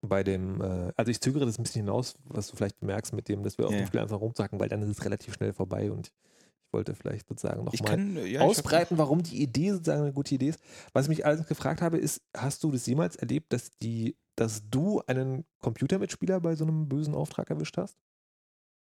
bei 0.02 0.23
dem, 0.23 0.61
äh, 0.61 0.92
also 0.97 1.11
ich 1.11 1.21
zögere 1.21 1.45
das 1.47 1.59
ein 1.59 1.62
bisschen 1.62 1.83
hinaus, 1.83 2.14
was 2.25 2.49
du 2.49 2.57
vielleicht 2.57 2.80
bemerkst 2.80 3.12
mit 3.12 3.28
dem, 3.28 3.42
dass 3.42 3.59
wir 3.59 3.66
auf 3.66 3.73
Ja. 3.73 3.78
dem 3.78 3.87
Spiel 3.87 4.00
einfach 4.00 4.21
rumzacken, 4.21 4.59
weil 4.59 4.69
dann 4.69 4.83
ist 4.83 4.88
es 4.88 5.04
relativ 5.04 5.35
schnell 5.35 5.52
vorbei 5.52 5.90
und 5.92 6.09
ich 6.09 6.73
wollte 6.73 6.95
vielleicht 6.95 7.28
sozusagen 7.28 7.64
nochmal 7.64 7.97
kann, 7.97 8.26
ja, 8.26 8.40
ausbreiten, 8.40 8.97
warum 8.97 9.23
die 9.23 9.42
Idee 9.42 9.73
sozusagen 9.73 10.02
eine 10.02 10.12
gute 10.12 10.35
Idee 10.35 10.49
ist. 10.50 10.61
Was 10.92 11.04
ich 11.07 11.09
mich 11.11 11.26
allerdings 11.26 11.49
gefragt 11.49 11.83
habe, 11.83 11.99
ist, 11.99 12.23
hast 12.37 12.62
du 12.64 12.71
das 12.71 12.87
jemals 12.87 13.16
erlebt, 13.16 13.52
dass 13.52 13.71
die, 13.83 14.16
dass 14.37 14.62
du 14.71 15.02
einen 15.07 15.45
Computermitspieler 15.61 16.40
bei 16.40 16.54
so 16.57 16.64
einem 16.64 16.88
bösen 16.88 17.14
Auftrag 17.14 17.50
erwischt 17.50 17.76
hast? 17.76 17.99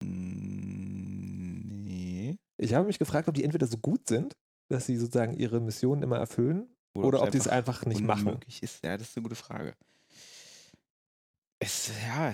Mm, 0.04 1.84
Nee. 1.86 2.38
Ich 2.58 2.74
habe 2.74 2.88
mich 2.88 3.00
gefragt, 3.00 3.28
ob 3.28 3.36
die 3.36 3.44
entweder 3.44 3.68
so 3.68 3.78
gut 3.78 4.08
sind, 4.08 4.36
dass 4.70 4.86
sie 4.86 4.98
sozusagen 4.98 5.34
ihre 5.36 5.60
Missionen 5.62 6.02
immer 6.04 6.18
erfüllen, 6.18 6.68
oder, 6.96 7.22
ob 7.22 7.32
die 7.32 7.38
es 7.38 7.48
einfach 7.48 7.86
nicht 7.86 8.02
machen. 8.04 8.40
ist. 8.60 8.84
Ja, 8.84 8.98
das 8.98 9.10
ist 9.10 9.18
eine 9.18 9.24
gute 9.24 9.36
Frage. 9.36 9.76
Es, 11.68 11.92
ja, 12.08 12.34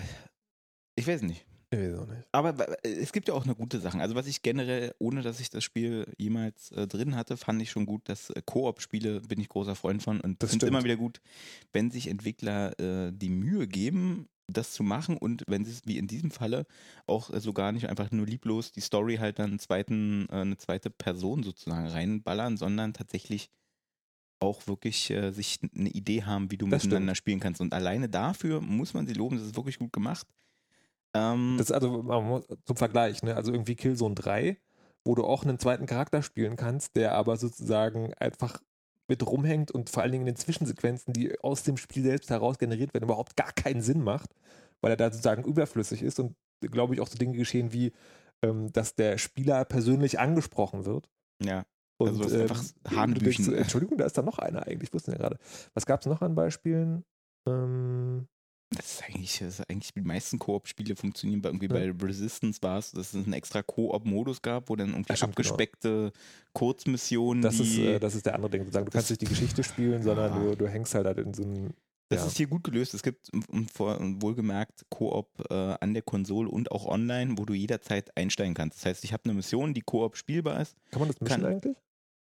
ich 0.96 1.08
weiß 1.08 1.24
nicht. 1.24 1.44
Ich 1.72 1.80
weiß 1.80 1.96
auch 1.98 2.06
nicht. 2.08 2.28
Aber 2.32 2.56
wa- 2.60 2.68
es 2.84 3.12
gibt 3.12 3.28
ja 3.28 3.34
auch 3.34 3.46
eine 3.46 3.56
gute 3.56 3.80
Sachen. 3.80 4.00
Also 4.00 4.13
was 4.13 4.28
ich 4.28 4.44
generell, 4.44 4.94
ohne 5.00 5.24
dass 5.24 5.40
ich 5.40 5.50
das 5.50 5.63
Spiel 5.63 6.06
jemals 6.20 6.72
äh, 6.72 6.86
drin 6.86 7.16
hatte, 7.16 7.36
fand 7.36 7.60
ich 7.60 7.72
schon 7.72 7.88
gut, 7.88 8.08
dass 8.08 8.30
äh, 8.30 8.44
Koop-Spiele 8.46 9.22
bin 9.22 9.40
ich 9.42 9.50
großer 9.50 9.74
Freund 9.75 10.04
von 10.04 10.22
und 10.22 10.44
Das 10.44 10.52
finde 10.52 10.68
immer 10.68 10.84
wieder 10.84 10.98
gut, 10.98 11.20
wenn 11.72 11.90
sich 11.90 12.08
Entwickler 12.10 12.80
äh, 12.80 13.12
die 13.12 13.30
Mühe 13.30 13.68
geben, 13.68 14.28
das 14.48 14.72
zu 14.74 14.84
machen 14.84 15.18
und 15.18 15.44
wenn 15.48 15.66
sie 15.66 15.72
es 15.72 15.82
wie 15.88 15.98
in 15.98 16.06
diesem 16.06 16.30
Falle 16.30 16.68
auch 17.08 17.32
äh, 17.34 17.40
so 17.40 17.54
gar 17.54 17.72
nicht 17.72 17.90
einfach 17.90 18.12
nur 18.12 18.28
lieblos 18.28 18.72
die 18.72 18.82
Story 18.82 19.16
halt 19.16 19.40
dann 19.40 19.50
einen 19.52 19.60
zweiten, 19.60 20.28
äh, 20.30 20.42
eine 20.42 20.58
zweite 20.58 20.92
Person 20.92 21.42
sozusagen 21.42 21.88
reinballern, 21.88 22.56
sondern 22.56 22.94
tatsächlich 22.94 23.50
auch 24.43 24.67
wirklich 24.67 25.09
äh, 25.09 25.31
sich 25.31 25.59
eine 25.75 25.89
Idee 25.89 26.23
haben, 26.23 26.51
wie 26.51 26.57
du 26.57 26.67
Das 26.67 26.83
miteinander 26.83 27.15
spielen 27.15 27.39
kannst. 27.39 27.62
Und 27.62 27.73
alleine 27.73 28.09
dafür 28.09 28.62
muss 28.62 28.93
man 28.93 29.07
sie 29.07 29.13
loben, 29.13 29.38
das 29.38 29.45
ist 29.47 29.55
wirklich 29.55 29.79
gut 29.79 29.93
gemacht. 29.93 30.27
Ähm, 31.15 31.55
Das 31.57 31.69
ist 31.69 31.71
also 31.71 32.43
zum 32.65 32.75
Vergleich, 32.75 33.23
ne? 33.23 33.35
Also 33.35 33.51
irgendwie 33.51 33.75
Killzone 33.75 34.15
3, 34.15 34.57
wo 35.05 35.15
du 35.15 35.23
auch 35.23 35.43
einen 35.43 35.59
zweiten 35.59 35.85
Charakter 35.85 36.21
spielen 36.21 36.55
kannst, 36.55 36.95
der 36.95 37.13
aber 37.15 37.38
sozusagen 37.38 38.13
einfach 38.15 38.62
mit 39.07 39.25
rumhängt 39.25 39.71
und 39.71 39.89
vor 39.89 40.01
allen 40.01 40.12
Dingen 40.12 40.27
in 40.27 40.33
den 40.33 40.39
Zwischensequenzen, 40.39 41.13
die 41.13 41.38
aus 41.41 41.63
dem 41.63 41.77
Spiel 41.77 42.03
selbst 42.03 42.29
heraus 42.29 42.57
generiert 42.57 42.93
werden, 42.93 43.03
überhaupt 43.03 43.35
gar 43.35 43.51
keinen 43.51 43.81
Sinn 43.81 44.01
macht, 44.03 44.29
weil 44.81 44.91
er 44.91 44.97
da 44.97 45.12
sozusagen 45.12 45.43
überflüssig 45.43 46.01
ist 46.01 46.19
und 46.19 46.35
glaube 46.62 46.93
ich 46.95 47.01
auch 47.01 47.07
so 47.07 47.17
Dinge 47.17 47.35
geschehen 47.38 47.73
wie, 47.73 47.91
ähm, 48.41 48.71
dass 48.71 48.95
der 48.95 49.17
Spieler 49.17 49.65
persönlich 49.65 50.19
angesprochen 50.19 50.85
wird. 50.85 51.09
ja. 51.43 51.65
Und, 52.03 52.10
Also 52.10 52.24
das 52.24 52.31
ist 52.33 52.41
einfach 52.41 52.57
denkst 52.63 52.95
Hanebüchen. 52.98 53.45
so, 53.45 53.51
Entschuldigung, 53.53 53.98
da 53.98 54.05
ist 54.05 54.17
da 54.17 54.22
noch 54.22 54.39
einer 54.39 54.65
eigentlich. 54.67 54.89
Ich 54.89 54.93
wusste 54.93 55.12
ja 55.12 55.17
gerade. 55.17 55.38
Was 55.74 55.86
gab 55.86 56.00
es 56.01 56.05
noch 56.05 56.22
an 56.22 56.36
Beispielen? 56.36 57.03
Ähm, 57.48 58.27
Das 58.75 58.93
ist 58.93 59.03
eigentlich, 59.03 59.38
das 59.39 59.60
ist 59.60 59.69
eigentlich 59.69 59.93
die 59.93 60.01
meisten 60.01 60.39
Koop-Spiele 60.39 60.95
funktionieren 60.95 61.41
bei 61.41 61.50
irgendwie 61.50 61.67
Ja. 61.67 61.74
bei 61.93 62.05
Resistance 62.07 62.60
war 62.63 62.79
es, 62.79 62.91
dass 62.91 63.13
es 63.13 63.24
einen 63.24 63.33
extra 63.33 63.62
Koop-Modus 63.62 64.41
gab, 64.41 64.69
wo 64.69 64.75
dann 64.75 64.89
irgendwie 64.89 65.15
stimmt, 65.15 65.36
genau. 65.36 65.50
abgespeckte 65.50 66.12
Kurzmissionen, 66.53 67.41
das, 67.43 67.60
ist, 67.60 67.77
äh, 67.77 68.00
das 68.00 68.15
ist 68.15 68.25
der 68.25 68.36
andere 68.36 68.50
Ding. 68.51 68.62
Sozusagen. 68.63 68.86
Du 68.86 68.91
kannst 68.91 69.10
nicht 69.10 69.22
die 69.22 69.25
Geschichte 69.27 69.63
spielen, 69.63 70.01
sondern 70.01 70.31
Ah. 70.33 70.39
du, 70.39 70.55
du 70.55 70.67
hängst 70.67 70.95
halt, 70.95 71.05
halt 71.05 71.17
in 71.19 71.33
so 71.33 71.43
einem. 71.43 71.74
Das 72.10 72.22
Ja. 72.22 72.27
ist 72.27 72.38
hier 72.38 72.48
gut 72.48 72.63
gelöst. 72.63 72.93
Es 72.93 73.01
gibt 73.01 73.29
um, 73.33 73.67
um, 73.79 74.22
wohlgemerkt 74.22 74.86
Koop 74.89 75.29
äh, 75.50 75.53
an 75.79 75.93
der 75.93 76.03
Konsole 76.03 76.50
und 76.50 76.72
auch 76.72 76.86
online, 76.86 77.38
wo 77.38 77.45
du 77.45 77.53
jederzeit 77.53 78.15
einsteigen 78.17 78.53
kannst. 78.53 78.77
Das 78.79 78.86
heißt, 78.86 79.03
ich 79.03 79.13
habe 79.13 79.24
eine 79.25 79.33
Mission, 79.33 79.74
die 79.74 79.81
Koop 79.81 80.15
spielbar 80.17 80.62
ist. 80.62 80.75
Kann 80.91 81.00
man 81.00 81.10
das 81.10 81.19
mischen 81.22 81.41
Kann- 81.41 81.45
eigentlich? 81.45 81.77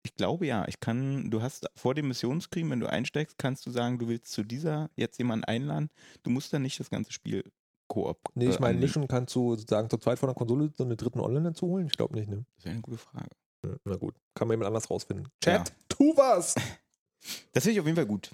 Ich 0.07 0.15
glaube 0.15 0.47
ja, 0.47 0.65
ich 0.69 0.79
kann, 0.79 1.29
du 1.29 1.41
hast 1.41 1.69
vor 1.75 1.93
dem 1.93 2.07
Missionsscreen, 2.07 2.69
wenn 2.69 2.79
du 2.79 2.87
einsteigst, 2.87 3.37
kannst 3.37 3.65
du 3.65 3.71
sagen, 3.71 3.99
du 3.99 4.07
willst 4.07 4.31
zu 4.31 4.43
dieser 4.43 4.89
jetzt 4.95 5.17
jemanden 5.17 5.43
einladen. 5.43 5.89
Du 6.23 6.29
musst 6.29 6.53
dann 6.53 6.61
nicht 6.61 6.79
das 6.79 6.89
ganze 6.89 7.11
Spiel 7.11 7.43
Koop. 7.89 8.17
Nee, 8.33 8.47
ich 8.47 8.55
äh, 8.55 8.61
meine, 8.61 8.79
mischen 8.79 9.05
kannst 9.09 9.35
du 9.35 9.55
sozusagen 9.57 9.89
zu 9.89 9.97
zweit 9.97 10.17
von 10.17 10.27
der 10.27 10.35
Konsole 10.35 10.71
so 10.77 10.85
eine 10.85 10.95
dritten 10.95 11.19
Online 11.19 11.49
dazu 11.49 11.67
holen? 11.67 11.87
Ich 11.87 11.97
glaube 11.97 12.15
nicht, 12.15 12.29
ne? 12.29 12.45
Das 12.55 12.63
wäre 12.65 12.73
eine 12.73 12.81
gute 12.81 12.97
Frage. 12.97 13.27
Ja, 13.65 13.71
Na 13.83 13.95
gut. 13.97 14.15
Kann 14.33 14.47
man 14.47 14.53
jemand 14.55 14.67
anders 14.67 14.89
rausfinden. 14.89 15.27
Ja. 15.43 15.57
Chat, 15.57 15.73
tu 15.89 16.15
was! 16.15 16.55
Das 17.51 17.63
finde 17.63 17.73
ich 17.73 17.79
auf 17.81 17.85
jeden 17.85 17.95
Fall 17.97 18.05
gut. 18.05 18.31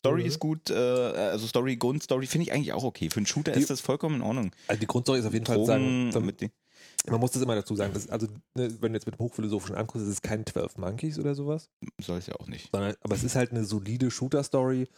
Story 0.00 0.22
Mhm. 0.22 0.26
ist 0.28 0.38
gut, 0.40 0.70
äh, 0.70 0.74
also 0.74 1.46
Story, 1.46 1.76
Grundstory 1.76 2.26
finde 2.26 2.46
ich 2.48 2.52
eigentlich 2.52 2.72
auch 2.72 2.82
okay. 2.82 3.08
Für 3.10 3.18
einen 3.18 3.26
Shooter 3.26 3.52
Die- 3.52 3.60
ist 3.60 3.70
das 3.70 3.80
vollkommen 3.80 4.16
in 4.16 4.22
Ordnung. 4.22 4.50
Also 4.66 4.80
die 4.80 4.86
Grundstory 4.86 5.20
ist 5.20 5.26
auf 5.26 5.32
jeden 5.34 5.46
Fall 5.46 5.58
Drogen 5.58 6.10
sagen, 6.10 6.26
mit 6.26 6.40
den, 6.40 6.50
man 7.06 7.20
muss 7.20 7.32
das 7.32 7.42
immer 7.42 7.54
dazu 7.54 7.74
sagen, 7.74 7.92
das, 7.94 8.08
also 8.08 8.26
ne, 8.54 8.76
wenn 8.80 8.92
du 8.92 8.96
jetzt 8.96 9.06
mit 9.06 9.18
dem 9.18 9.20
Hochphilosophischen 9.20 9.76
anguckst, 9.76 10.06
ist 10.06 10.12
es 10.12 10.22
kein 10.22 10.46
12 10.46 10.78
Monkeys 10.78 11.18
oder 11.18 11.34
sowas. 11.34 11.70
soll 12.00 12.18
es 12.18 12.26
ja 12.26 12.34
auch 12.36 12.46
nicht. 12.46 12.70
sondern, 12.72 12.94
aber 13.02 13.14
es 13.14 13.24
ist 13.24 13.36
halt 13.36 13.50
eine 13.50 13.64
solide 13.64 14.10
Shooter-Story 14.10 14.88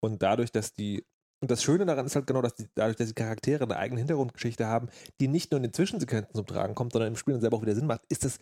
und 0.00 0.22
dadurch, 0.22 0.52
dass 0.52 0.72
die, 0.72 1.04
und 1.40 1.50
das 1.50 1.62
Schöne 1.62 1.86
daran 1.86 2.06
ist 2.06 2.16
halt 2.16 2.26
genau, 2.26 2.42
dass 2.42 2.54
die, 2.54 2.66
dadurch, 2.74 2.96
dass 2.96 3.08
die 3.08 3.14
Charaktere 3.14 3.64
eine 3.64 3.76
eigene 3.76 4.00
Hintergrundgeschichte 4.00 4.66
haben, 4.66 4.88
die 5.20 5.28
nicht 5.28 5.50
nur 5.50 5.58
in 5.58 5.64
den 5.64 5.72
Zwischensequenzen 5.72 6.34
zum 6.34 6.46
Tragen 6.46 6.74
kommt, 6.74 6.92
sondern 6.92 7.12
im 7.12 7.16
Spiel 7.16 7.34
dann 7.34 7.40
selber 7.40 7.56
auch 7.56 7.62
wieder 7.62 7.74
Sinn 7.74 7.86
macht, 7.86 8.02
ist 8.08 8.24
das 8.24 8.38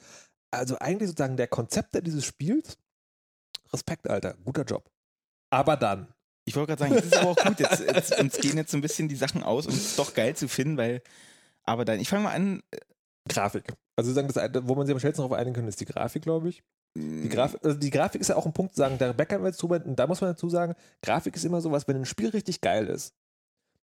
also 0.50 0.78
eigentlich 0.78 1.08
sozusagen 1.08 1.37
der 1.37 1.49
Konzepter 1.49 2.00
dieses 2.00 2.25
Spiels. 2.25 2.78
Respekt, 3.73 4.08
Alter, 4.08 4.37
guter 4.44 4.62
Job. 4.62 4.88
Aber 5.50 5.76
dann, 5.76 6.08
Ich 6.44 6.54
wollte 6.54 6.76
gerade 6.76 6.80
sagen, 6.80 6.94
das 6.94 7.04
ist 7.06 7.16
aber 7.16 7.30
auch 7.30 7.37
gut. 7.37 7.58
Jetzt, 7.58 7.80
jetzt, 7.80 8.18
uns 8.18 8.38
gehen 8.38 8.56
jetzt 8.56 8.70
so 8.70 8.78
ein 8.78 8.80
bisschen 8.80 9.08
die 9.08 9.16
Sachen 9.16 9.42
aus, 9.42 9.66
um 9.66 9.75
es 9.75 9.96
doch 9.96 10.14
geil 10.14 10.37
zu 10.37 10.49
finden, 10.49 10.76
weil, 10.76 11.02
aber 11.64 11.85
dann, 11.85 11.99
ich 11.99 12.08
fange 12.08 12.23
mal 12.25 12.35
an. 12.35 12.62
Grafik. 13.28 13.64
Also 13.97 14.12
sozusagen, 14.12 14.52
das, 14.52 14.62
wo 14.68 14.75
man 14.75 14.87
sich 14.87 14.95
am 14.95 15.00
schnellsten 15.00 15.23
darauf 15.23 15.37
einigen 15.38 15.54
kann, 15.54 15.68
ist 15.68 15.80
die 15.80 15.85
Grafik, 15.87 16.23
glaube 16.23 16.49
ich. 16.49 16.62
Die, 16.97 17.28
Graf 17.28 17.56
also 17.62 17.76
die 17.78 17.90
Grafik 17.90 18.21
ist 18.23 18.28
ja 18.28 18.37
auch 18.37 18.47
ein 18.47 18.52
Punkt, 18.54 18.73
zu 18.75 18.78
sagen, 18.78 18.97
da 18.99 19.12
meckern 19.12 19.42
wir 19.42 19.49
jetzt 19.49 19.62
drüber, 19.62 19.80
und 19.85 19.97
da 19.97 20.06
muss 20.06 20.21
man 20.23 20.30
dazu 20.30 20.49
sagen, 20.49 20.75
Grafik 21.02 21.37
ist 21.37 21.45
immer 21.45 21.61
sowas, 21.61 21.87
wenn 21.88 21.97
ein 21.97 22.04
Spiel 22.06 22.30
richtig 22.30 22.61
geil 22.62 22.87
ist, 22.87 23.14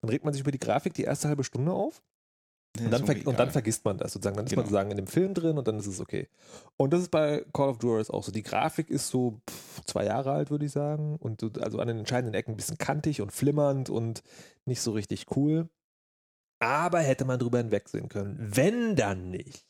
dann 0.00 0.08
regt 0.10 0.24
man 0.24 0.32
sich 0.32 0.40
über 0.40 0.50
die 0.50 0.58
Grafik 0.58 0.94
die 0.94 1.04
erste 1.04 1.28
halbe 1.28 1.44
Stunde 1.44 1.72
auf 1.72 2.02
und 2.78 2.86
ist 2.86 2.92
dann, 2.92 3.04
ver 3.06 3.26
und 3.26 3.38
dann 3.38 3.50
vergisst 3.50 3.84
man 3.84 3.98
das 3.98 4.12
sozusagen. 4.14 4.36
Dann 4.36 4.46
ist 4.46 4.50
Genau. 4.50 4.62
man 4.62 4.66
sozusagen 4.66 4.90
in 4.90 4.96
dem 4.96 5.06
Film 5.06 5.34
drin 5.34 5.58
und 5.58 5.68
dann 5.68 5.78
ist 5.78 5.86
es 5.86 6.00
okay. 6.00 6.28
Und 6.78 6.92
das 6.94 7.02
ist 7.02 7.10
bei 7.10 7.44
Call 7.52 7.68
of 7.68 7.82
Juarez 7.82 8.08
auch 8.08 8.24
so. 8.24 8.32
Die 8.32 8.42
Grafik 8.42 8.88
ist 8.88 9.08
so 9.08 9.40
pff, 9.48 9.84
zwei 9.84 10.06
Jahre 10.06 10.32
alt, 10.32 10.50
würde 10.50 10.64
ich 10.64 10.72
sagen. 10.72 11.16
Und 11.16 11.42
so- 11.42 11.50
also 11.60 11.80
an 11.80 11.88
den 11.88 11.98
entscheidenden 11.98 12.34
Ecken 12.34 12.52
ein 12.52 12.56
bisschen 12.56 12.78
kantig 12.78 13.20
und 13.20 13.30
flimmernd 13.30 13.90
und 13.90 14.22
nicht 14.64 14.80
so 14.80 14.92
richtig 14.92 15.26
cool. 15.36 15.68
Aber 16.62 17.00
hätte 17.00 17.24
man 17.24 17.38
drüber 17.38 17.58
hinwegsehen 17.58 18.08
können. 18.08 18.36
Wenn 18.38 18.94
dann 18.96 19.30
nicht. 19.30 19.66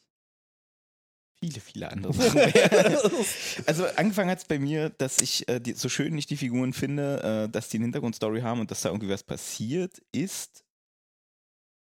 viele, 1.40 1.61
viele 1.61 1.90
andere 1.90 2.12
Sachen. 2.14 2.38
also 3.66 3.87
angefangen 3.96 4.30
hat 4.30 4.38
es 4.38 4.44
bei 4.44 4.58
mir, 4.58 4.90
dass 4.90 5.18
ich 5.20 5.49
äh, 5.49 5.58
die, 5.61 5.72
so 5.72 5.88
schön 5.88 6.16
ich 6.16 6.26
die 6.26 6.37
Figuren 6.37 6.72
finde, 6.72 7.46
äh, 7.46 7.49
dass 7.50 7.68
die 7.68 7.78
eine 7.78 7.87
Hintergrundstory 7.87 8.42
haben 8.42 8.61
und 8.61 8.70
dass 8.70 8.82
da 8.82 8.90
irgendwie 8.90 9.08
was 9.08 9.22
passiert 9.25 10.02
ist, 10.12 10.64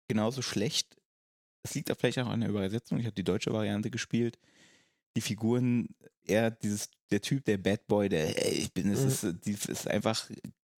genauso 0.07 0.41
schlecht. 0.41 0.97
Das 1.63 1.75
liegt 1.75 1.89
da 1.89 1.95
vielleicht 1.95 2.17
auch 2.19 2.27
an 2.27 2.41
der 2.41 2.49
Übersetzung. 2.49 2.97
Ich 2.99 3.05
habe 3.05 3.13
die 3.15 3.23
deutsche 3.23 3.53
Variante 3.53 3.91
gespielt. 3.91 4.39
Die 5.15 5.21
Figuren, 5.21 5.89
er, 6.25 6.49
dieses, 6.51 6.89
der 7.11 7.21
Typ, 7.21 7.45
der 7.45 7.57
Bad 7.57 7.85
Boy, 7.87 8.09
der, 8.09 8.45
ey, 8.47 8.53
ich 8.53 8.73
bin, 8.73 8.89
es 8.91 9.01
Mhm. 9.01 9.07
ist, 9.07 9.45
die 9.45 9.51
ist 9.71 9.87
einfach 9.87 10.29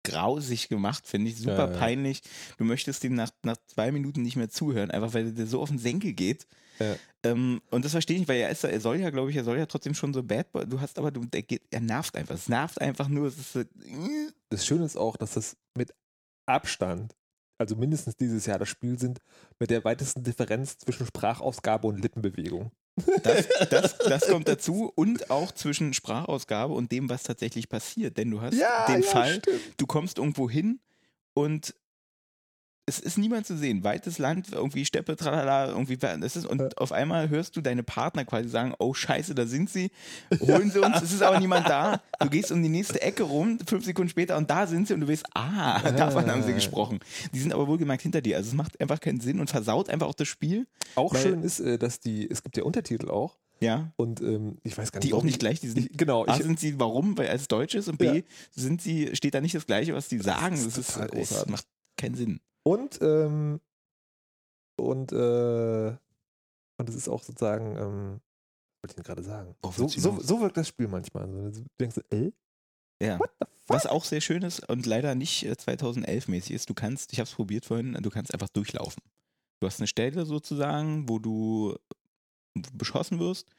grausig 0.03 0.69
gemacht, 0.69 1.07
finde 1.07 1.29
ich, 1.29 1.37
super 1.37 1.67
Ja, 1.67 1.71
ja. 1.71 1.77
peinlich. 1.77 2.21
Du 2.57 2.63
möchtest 2.63 3.03
ihm 3.03 3.15
nach, 3.15 3.31
nach 3.43 3.57
zwei 3.67 3.91
Minuten 3.91 4.21
nicht 4.21 4.35
mehr 4.35 4.49
zuhören, 4.49 4.91
einfach 4.91 5.13
weil 5.13 5.31
der 5.31 5.47
so 5.47 5.61
auf 5.61 5.69
den 5.69 5.79
Senkel 5.79 6.13
geht. 6.13 6.45
Ja. 6.79 6.95
Ähm, 7.23 7.61
und 7.69 7.85
das 7.85 7.91
verstehe 7.91 8.15
ich 8.15 8.21
nicht, 8.21 8.29
weil 8.29 8.39
er 8.39 8.49
ist, 8.49 8.63
er 8.63 8.79
soll 8.81 8.99
ja, 8.99 9.09
glaube 9.09 9.29
ich, 9.29 9.35
er 9.35 9.43
soll 9.43 9.57
ja 9.57 9.65
trotzdem 9.65 9.93
schon 9.93 10.13
so 10.13 10.23
Bad 10.23 10.51
Boy. 10.51 10.65
Du 10.67 10.81
hast 10.81 10.97
aber, 10.99 11.11
du, 11.11 11.25
der 11.25 11.43
geht, 11.43 11.63
er 11.71 11.81
nervt 11.81 12.15
einfach. 12.15 12.35
Es 12.35 12.49
nervt 12.49 12.81
einfach 12.81 13.07
nur. 13.07 13.27
Es 13.27 13.37
ist 13.37 13.55
äh, 13.55 13.65
das 14.49 14.65
Schöne 14.65 14.85
ist 14.85 14.97
auch, 14.97 15.17
dass 15.17 15.33
das 15.33 15.55
mit 15.77 15.93
Abstand, 16.45 17.15
also 17.57 17.75
mindestens 17.75 18.17
dieses 18.17 18.45
Jahr, 18.45 18.59
das 18.59 18.69
Spiel 18.69 18.99
sind 18.99 19.19
mit 19.59 19.69
der 19.69 19.83
weitesten 19.85 20.23
Differenz 20.23 20.77
zwischen 20.77 21.05
Sprachausgabe 21.05 21.87
und 21.87 22.01
Lippenbewegung. 22.01 22.71
Das, 23.23 23.47
das, 23.69 23.97
das 23.97 24.27
kommt 24.27 24.47
dazu 24.47 24.91
und 24.95 25.29
auch 25.31 25.51
zwischen 25.51 25.93
Sprachausgabe 25.93 26.73
und 26.73 26.91
dem, 26.91 27.09
was 27.09 27.23
tatsächlich 27.23 27.69
passiert. 27.69 28.17
Denn 28.17 28.29
du 28.29 28.41
hast 28.41 28.57
den 28.87 29.03
Fall, 29.03 29.35
stimmt. 29.35 29.61
du 29.77 29.85
kommst 29.87 30.17
irgendwo 30.17 30.49
hin 30.49 30.79
und 31.33 31.75
es 32.85 32.99
ist 32.99 33.17
niemand 33.17 33.45
zu 33.47 33.57
sehen. 33.57 33.83
Weites 33.83 34.17
Land, 34.17 34.51
irgendwie 34.51 34.83
Steppe, 34.85 35.15
tralala, 35.15 35.69
irgendwie. 35.69 35.95
Das 35.95 36.35
ist, 36.35 36.45
und 36.45 36.59
Ja. 36.61 36.69
auf 36.77 36.91
einmal 36.91 37.29
hörst 37.29 37.55
du 37.55 37.61
deine 37.61 37.81
Partner 37.83 38.25
quasi 38.25 38.49
sagen: 38.49 38.73
Oh, 38.79 38.93
Scheiße, 38.93 39.33
da 39.35 39.45
sind 39.45 39.69
sie. 39.69 39.89
Holen 40.41 40.69
sie 40.69 40.79
uns. 40.79 41.01
Es 41.01 41.13
ist 41.13 41.21
aber 41.23 41.39
niemand 41.39 41.67
da. 41.69 42.01
Du 42.19 42.29
gehst 42.29 42.51
um 42.51 42.61
die 42.61 42.69
nächste 42.69 43.01
Ecke 43.01 43.23
rum, 43.23 43.57
fünf 43.65 43.85
Sekunden 43.85 44.09
später, 44.09 44.35
und 44.37 44.49
da 44.49 44.67
sind 44.67 44.87
sie 44.87 44.93
und 44.93 45.01
du 45.01 45.07
weißt: 45.07 45.25
Ah, 45.33 45.79
davon 45.91 46.29
haben 46.29 46.43
sie 46.43 46.53
gesprochen. 46.53 46.99
Die 47.33 47.39
sind 47.39 47.53
aber 47.53 47.67
wohlgemerkt 47.67 48.03
hinter 48.03 48.21
dir. 48.21 48.35
Also 48.37 48.49
es 48.49 48.53
macht 48.55 48.79
einfach 48.81 48.99
keinen 48.99 49.19
Sinn 49.21 49.39
und 49.39 49.49
versaut 49.49 49.89
einfach 49.89 50.07
auch 50.07 50.13
das 50.15 50.27
Spiel. 50.27 50.67
Auch 50.95 51.13
Weil- 51.13 51.21
schön 51.21 51.41
ist, 51.43 51.59
äh, 51.61 51.77
dass 51.77 51.99
die, 52.01 52.29
es 52.29 52.43
gibt 52.43 52.57
ja 52.57 52.63
Untertitel 52.63 53.09
auch. 53.09 53.37
Ja. 53.61 53.93
Und 53.95 54.19
ähm, 54.19 54.57
ich 54.63 54.77
weiß 54.77 54.91
gar 54.91 54.99
nicht, 54.99 55.07
Die 55.09 55.13
auch 55.13 55.23
nicht 55.23 55.39
gleich, 55.39 55.61
die 55.61 55.69
sind 55.69 55.89
Ich, 55.91 55.97
genau, 55.97 56.25
A, 56.25 56.35
ich, 56.35 56.43
sind 56.43 56.59
sie, 56.59 56.77
warum? 56.81 57.17
Weil 57.17 57.27
es 57.27 57.47
Deutsch 57.47 57.75
ist 57.75 57.87
und 57.87 57.97
B, 57.97 58.05
Ja. 58.17 58.21
sind 58.51 58.81
sie, 58.81 59.15
steht 59.15 59.35
da 59.35 59.39
nicht 59.39 59.55
das 59.55 59.65
Gleiche, 59.65 59.93
was 59.93 60.09
die 60.09 60.17
sagen. 60.19 60.55
ist 60.55 60.65
Das 60.65 60.77
ist, 60.77 60.95
großartig. 60.95 61.49
macht 61.49 61.65
keinen 61.95 62.15
Sinn. 62.15 62.41
Und 62.63 62.99
ähm, 63.01 63.59
und 64.77 65.11
äh, 65.11 65.95
und 66.77 66.89
es 66.89 66.95
ist 66.95 67.07
auch 67.09 67.21
sozusagen, 67.23 67.77
ähm, 67.77 68.21
was 68.81 68.83
wollte 68.83 68.89
ich 68.91 68.95
denn 68.95 69.03
gerade 69.03 69.23
sagen? 69.23 69.55
Worauf 69.61 69.77
So, 69.77 69.87
so, 69.87 70.19
so 70.19 70.41
wirkt 70.41 70.57
das 70.57 70.67
Spiel 70.67 70.87
manchmal. 70.87 71.23
Also, 71.23 71.61
du 71.61 71.67
denkst, 71.79 71.99
äh, 72.11 72.31
Ja. 73.01 73.19
Was 73.67 73.85
auch 73.85 74.03
sehr 74.03 74.19
schön 74.19 74.41
ist 74.43 74.67
und 74.67 74.85
leider 74.85 75.15
nicht 75.15 75.45
äh, 75.45 75.51
2011-mäßig 75.53 76.51
ist, 76.51 76.69
du 76.69 76.73
kannst, 76.73 77.13
ich 77.13 77.19
habe 77.19 77.29
es 77.29 77.35
probiert 77.35 77.65
vorhin, 77.65 77.93
du 77.93 78.09
kannst 78.09 78.33
einfach 78.33 78.49
durchlaufen. 78.49 79.01
Du 79.61 79.67
hast 79.67 79.79
eine 79.79 79.87
Stelle 79.87 80.25
sozusagen, 80.25 81.07
wo 81.07 81.19
du 81.19 81.75
beschossen 82.73 83.19
wirst. 83.19 83.49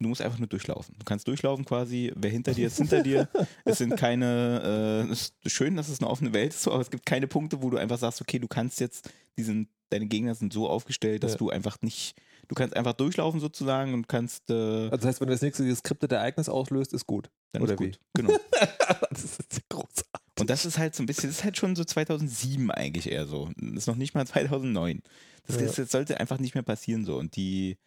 Du 0.00 0.08
musst 0.08 0.22
einfach 0.22 0.38
nur 0.38 0.46
durchlaufen. 0.46 0.94
Du 0.98 1.04
kannst 1.04 1.26
durchlaufen 1.26 1.64
quasi, 1.64 2.12
wer 2.14 2.30
hinter 2.30 2.52
dir 2.54 2.68
ist, 2.68 2.76
hinter 2.78 3.02
dir. 3.02 3.28
Es 3.64 3.78
sind 3.78 3.96
keine, 3.96 5.04
äh, 5.08 5.10
es 5.12 5.32
ist 5.42 5.52
schön, 5.52 5.74
dass 5.76 5.88
es 5.88 6.00
eine 6.00 6.08
offene 6.08 6.32
Welt 6.32 6.54
ist, 6.54 6.68
aber 6.68 6.80
es 6.80 6.90
gibt 6.90 7.04
keine 7.04 7.26
Punkte, 7.26 7.62
wo 7.62 7.70
du 7.70 7.78
einfach 7.78 7.98
sagst, 7.98 8.20
okay, 8.20 8.38
du 8.38 8.46
kannst 8.46 8.78
jetzt, 8.78 9.10
diesen, 9.36 9.68
deine 9.90 10.06
Gegner 10.06 10.36
sind 10.36 10.52
so 10.52 10.68
aufgestellt, 10.68 11.24
dass 11.24 11.32
Ja. 11.32 11.38
du 11.38 11.50
einfach 11.50 11.78
nicht, 11.82 12.14
du 12.46 12.54
kannst 12.54 12.76
einfach 12.76 12.92
durchlaufen 12.92 13.40
sozusagen 13.40 13.92
und 13.92 14.06
kannst, 14.08 14.48
äh, 14.50 14.54
Also 14.84 14.96
das 14.98 15.04
heißt, 15.06 15.20
wenn 15.20 15.26
du 15.28 15.34
das 15.34 15.42
nächste 15.42 15.66
geskriptete 15.66 16.14
Ereignis 16.14 16.48
auslöst, 16.48 16.92
ist 16.92 17.06
gut. 17.06 17.28
dann 17.50 17.62
oder 17.62 17.72
ist 17.72 17.78
gut. 17.78 17.98
wie? 18.14 18.22
Genau. 18.22 18.38
das 19.10 19.24
ist 19.24 19.68
großartig. 19.68 20.04
Und 20.38 20.48
das 20.48 20.64
ist 20.64 20.78
halt 20.78 20.94
so 20.94 21.02
ein 21.02 21.06
bisschen, 21.06 21.28
das 21.30 21.38
ist 21.38 21.44
halt 21.44 21.56
schon 21.56 21.74
so 21.74 21.82
2007 21.82 22.70
eigentlich 22.70 23.10
eher 23.10 23.26
so. 23.26 23.50
Das 23.56 23.78
ist 23.78 23.86
noch 23.88 23.96
nicht 23.96 24.14
mal 24.14 24.24
2009. 24.24 25.02
Das, 25.48 25.56
Ja. 25.60 25.66
das 25.66 25.90
sollte 25.90 26.20
einfach 26.20 26.38
nicht 26.38 26.54
mehr 26.54 26.62
passieren 26.62 27.04
so. 27.04 27.16
Und 27.16 27.34
die, 27.34 27.78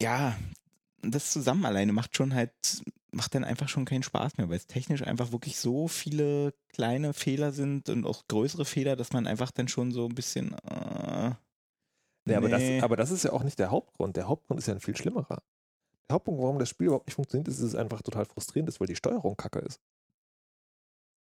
ja, 0.00 0.36
das 1.02 1.32
zusammen 1.32 1.64
alleine 1.66 1.92
macht 1.92 2.16
schon 2.16 2.34
halt, 2.34 2.52
macht 3.10 3.34
dann 3.34 3.44
einfach 3.44 3.68
schon 3.68 3.84
keinen 3.84 4.02
Spaß 4.02 4.38
mehr, 4.38 4.48
weil 4.48 4.56
es 4.56 4.66
technisch 4.66 5.02
einfach 5.02 5.32
wirklich 5.32 5.58
so 5.58 5.88
viele 5.88 6.54
kleine 6.68 7.12
Fehler 7.12 7.52
sind 7.52 7.88
und 7.88 8.06
auch 8.06 8.26
größere 8.28 8.64
Fehler, 8.64 8.96
dass 8.96 9.12
man 9.12 9.26
einfach 9.26 9.50
dann 9.50 9.68
schon 9.68 9.92
so 9.92 10.06
ein 10.06 10.14
bisschen, 10.14 10.54
äh, 10.58 11.32
Nee, 12.24 12.36
aber, 12.36 12.48
nee. 12.48 12.76
Das, 12.76 12.84
aber 12.84 12.96
das 12.96 13.10
ist 13.10 13.24
ja 13.24 13.32
auch 13.32 13.42
nicht 13.42 13.58
der 13.58 13.70
Hauptgrund. 13.70 14.16
Der 14.16 14.28
Hauptgrund 14.28 14.60
ist 14.60 14.66
ja 14.66 14.74
ein 14.74 14.80
viel 14.80 14.96
schlimmerer. 14.96 15.42
Der 16.08 16.14
Hauptpunkt, 16.14 16.40
warum 16.40 16.58
das 16.58 16.68
Spiel 16.68 16.86
überhaupt 16.86 17.06
nicht 17.08 17.16
funktioniert, 17.16 17.48
ist, 17.48 17.60
dass 17.60 17.68
es 17.68 17.74
einfach 17.74 18.02
total 18.02 18.26
frustrierend 18.26 18.68
ist, 18.68 18.80
weil 18.80 18.86
die 18.86 18.96
Steuerung 18.96 19.36
kacke 19.36 19.58
ist. 19.60 19.80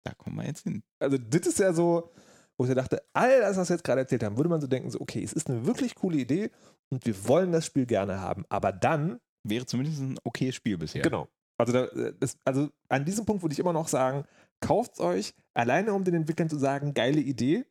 da 0.03 0.13
kommen 0.13 0.37
wir 0.37 0.45
jetzt 0.45 0.63
hin. 0.63 0.83
Also, 0.99 1.17
das 1.17 1.47
ist 1.47 1.59
ja 1.59 1.71
so, 1.73 2.11
wo 2.57 2.65
ich 2.65 2.69
ja 2.69 2.75
dachte, 2.75 3.01
all 3.13 3.39
das, 3.41 3.57
was 3.57 3.69
wir 3.69 3.75
jetzt 3.75 3.83
gerade 3.83 4.01
erzählt 4.01 4.23
haben, 4.23 4.37
würde 4.37 4.49
man 4.49 4.61
so 4.61 4.67
denken, 4.67 4.89
so, 4.89 4.99
okay, 4.99 5.23
es 5.23 5.33
ist 5.33 5.49
eine 5.49 5.65
wirklich 5.65 5.95
coole 5.95 6.17
Idee 6.17 6.51
und 6.89 7.05
wir 7.05 7.27
wollen 7.27 7.51
das 7.51 7.65
Spiel 7.65 7.85
gerne 7.85 8.19
haben. 8.19 8.45
Aber 8.49 8.71
dann, 8.73 9.19
Wäre 9.43 9.65
zumindest 9.65 10.01
ein 10.01 10.17
okayes 10.23 10.55
Spiel 10.55 10.77
bisher. 10.77 11.01
genau. 11.01 11.27
Also, 11.57 11.73
da, 11.73 11.85
äh, 11.85 12.13
das, 12.17 12.37
also 12.45 12.69
an 12.87 13.03
diesem 13.03 13.25
Punkt 13.25 13.43
würde 13.43 13.53
ich 13.53 13.59
immer 13.59 13.73
noch 13.73 13.87
sagen, 13.89 14.23
kauft 14.61 14.99
euch 14.99 15.33
alleine, 15.53 15.93
um 15.93 16.03
den 16.03 16.13
Entwicklern 16.15 16.49
zu 16.49 16.57
sagen, 16.57 16.93
geile 16.93 17.19
Idee, 17.19 17.65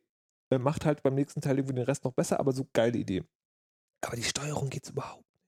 äh, 0.51 0.59
macht 0.59 0.85
halt 0.85 1.01
beim 1.03 1.15
nächsten 1.15 1.41
Teil 1.41 1.57
irgendwie 1.57 1.75
den 1.75 1.85
Rest 1.85 2.03
noch 2.03 2.13
besser, 2.13 2.39
aber 2.39 2.51
so 2.51 2.67
geile 2.73 2.97
Idee. 2.97 3.23
Aber 4.05 4.15
die 4.15 4.23
Steuerung 4.23 4.69
geht 4.69 4.83
es 4.85 4.91
überhaupt 4.91 5.17
nicht. 5.17 5.43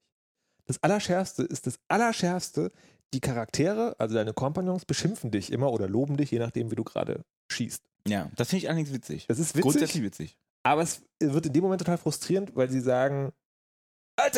Das 0.66 0.82
Allerschärfste 0.84 1.44
ist 1.44 1.68
das 1.68 1.80
Allerschärfste, 1.88 2.72
die 3.14 3.20
Charaktere, 3.20 3.96
also 4.00 4.16
deine 4.16 4.34
Kompagnons, 4.34 4.86
beschimpfen 4.86 5.32
dich 5.32 5.52
immer 5.52 5.72
oder 5.72 5.88
loben 5.88 6.18
dich, 6.18 6.32
je 6.32 6.40
nachdem, 6.40 6.72
wie 6.72 6.76
du 6.76 6.84
gerade 6.84 7.24
schießt. 7.52 7.84
Ja, 8.08 8.32
das 8.36 8.50
finde 8.50 8.64
ich 8.64 8.70
allerdings 8.70 8.94
witzig. 8.94 9.28
Das 9.28 9.38
ist 9.38 9.50
witzig, 9.50 9.62
Grundsätzlich 9.62 10.04
witzig. 10.04 10.38
aber 10.64 10.82
es 10.82 11.04
wird 11.20 11.46
in 11.46 11.54
dem 11.54 11.64
Moment 11.64 11.82
total 11.82 11.98
frustrierend, 11.98 12.56
weil 12.56 12.70
sie 12.70 12.80
sagen, 12.80 13.34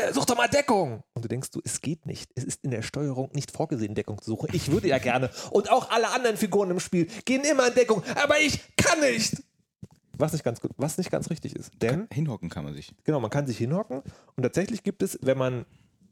Alter, 0.02 0.14
such 0.14 0.26
doch 0.26 0.38
mal 0.38 0.48
Deckung. 0.48 1.04
Und 1.14 1.24
du 1.24 1.28
denkst 1.28 1.52
du, 1.52 1.62
es 1.64 1.82
geht 1.82 2.06
nicht. 2.06 2.32
Es 2.36 2.44
ist 2.44 2.64
in 2.64 2.72
der 2.72 2.82
Steuerung 2.82 3.30
nicht 3.34 3.52
vorgesehen, 3.52 3.96
Deckung 3.96 4.22
zu 4.22 4.32
suchen. 4.32 4.50
Ich 4.54 4.72
würde 4.72 4.88
ja 4.88 4.98
gerne. 4.98 5.30
Und 5.52 5.70
auch 5.72 5.90
alle 5.92 6.10
anderen 6.10 6.38
Figuren 6.38 6.70
im 6.72 6.80
Spiel 6.80 7.08
gehen 7.26 7.44
immer 7.44 7.68
in 7.68 7.74
Deckung, 7.76 8.04
aber 8.24 8.40
ich 8.40 8.60
kann 8.76 9.00
nicht. 9.02 9.44
Was 10.16 10.32
nicht 10.34 10.44
ganz 10.44 10.62
gut, 10.62 10.72
was 10.78 10.98
nicht 10.98 11.10
ganz 11.10 11.30
richtig 11.30 11.56
ist. 11.56 11.72
Denn, 11.82 12.08
Hinhocken 12.12 12.50
kann 12.50 12.64
man 12.64 12.74
sich. 12.74 12.94
genau, 13.04 13.20
man 13.20 13.32
kann 13.32 13.48
sich 13.48 13.58
hinhocken 13.58 14.04
und 14.36 14.44
tatsächlich 14.44 14.84
gibt 14.84 15.02
es, 15.02 15.18
wenn 15.24 15.38
man 15.40 15.66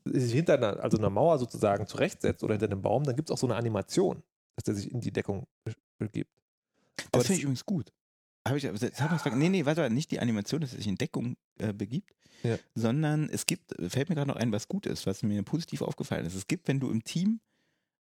sich 0.06 0.34
hinter 0.34 0.56
einer, 0.56 0.80
also 0.82 0.98
einer 0.98 1.12
Mauer 1.12 1.38
sozusagen 1.38 1.86
zurechtsetzt 1.86 2.44
oder 2.44 2.56
hinter 2.56 2.65
einem 2.65 2.82
Baum, 2.82 3.04
dann 3.04 3.15
gibt 3.15 3.30
es 3.30 3.34
auch 3.34 3.38
so 3.38 3.46
eine 3.46 3.56
Animation, 3.56 4.24
dass 4.56 4.63
der 4.63 4.74
sich 4.74 4.91
in 4.91 5.02
die 5.02 5.12
Deckung 5.12 5.46
be- 5.63 5.76
begibt. 6.00 6.32
Das 7.12 7.28
finde 7.28 7.38
ich 7.38 7.44
übrigens 7.44 7.63
gut. 7.65 7.94
Hab 8.47 8.56
ich, 8.56 8.63
das 8.63 9.01
hab 9.01 9.25
ich, 9.25 9.34
nee, 9.34 9.49
nee, 9.49 9.65
warte, 9.65 9.89
nicht 9.89 10.12
die 10.12 10.19
Animation, 10.19 10.62
dass 10.62 10.71
er 10.73 10.77
sich 10.77 10.88
in 10.88 10.95
Deckung 10.95 11.38
äh, 11.60 11.73
begibt, 11.73 12.12
Ja. 12.43 12.58
sondern 12.73 13.30
es 13.30 13.45
gibt, 13.45 13.75
fällt 13.91 14.10
mir 14.10 14.15
gerade 14.15 14.30
noch 14.30 14.36
ein, 14.36 14.51
was 14.51 14.67
gut 14.67 14.86
ist, 14.88 15.06
was 15.06 15.21
mir 15.23 15.43
positiv 15.43 15.82
aufgefallen 15.84 16.25
ist. 16.25 16.34
Es 16.36 16.47
gibt, 16.47 16.67
wenn 16.67 16.80
du 16.80 16.89
im 16.89 17.04
Team 17.04 17.39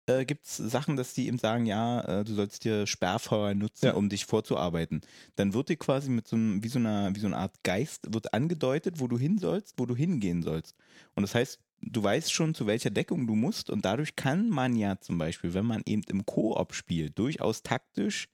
äh, 0.07 0.25
gibt 0.25 0.47
es 0.47 0.57
Sachen, 0.57 0.97
dass 0.97 1.15
die 1.15 1.27
eben 1.29 1.39
sagen, 1.39 1.67
ja, 1.67 2.21
äh, 2.21 2.25
du 2.25 2.35
sollst 2.35 2.65
dir 2.65 2.87
Sperrfeuer 2.87 3.55
nutzen, 3.55 3.87
Ja. 3.87 3.95
um 3.95 4.09
dich 4.09 4.25
vorzuarbeiten. 4.25 5.03
Dann 5.37 5.53
wird 5.55 5.69
dir 5.69 5.77
quasi 5.77 6.11
mit 6.11 6.27
so 6.27 6.37
einem, 6.37 6.63
wie 6.65 6.69
so 6.69 6.79
einer, 6.79 7.15
wie 7.15 7.21
so 7.21 7.27
einer 7.27 7.39
Art 7.39 7.63
Geist, 7.63 8.13
wird 8.13 8.33
angedeutet, 8.35 8.99
wo 8.99 9.09
du 9.09 9.19
hin 9.19 9.39
sollst, 9.39 9.75
wo 9.79 9.87
du 9.87 9.95
hingehen 9.95 10.43
sollst. 10.43 10.75
Und 11.15 11.23
das 11.23 11.35
heißt, 11.35 11.61
du 11.83 12.03
weißt 12.03 12.33
schon, 12.33 12.55
zu 12.55 12.67
welcher 12.67 12.91
Deckung 12.91 13.27
du 13.27 13.35
musst 13.35 13.71
und 13.71 13.85
dadurch 13.85 14.17
kann 14.17 14.49
man 14.49 14.75
ja 14.77 14.99
zum 15.01 15.19
Beispiel, 15.19 15.55
wenn 15.55 15.67
man 15.67 15.83
eben 15.87 16.03
im 16.09 16.25
Koop 16.27 16.75
spielt, 16.75 17.19
durchaus 17.19 17.63
taktisch 17.63 18.29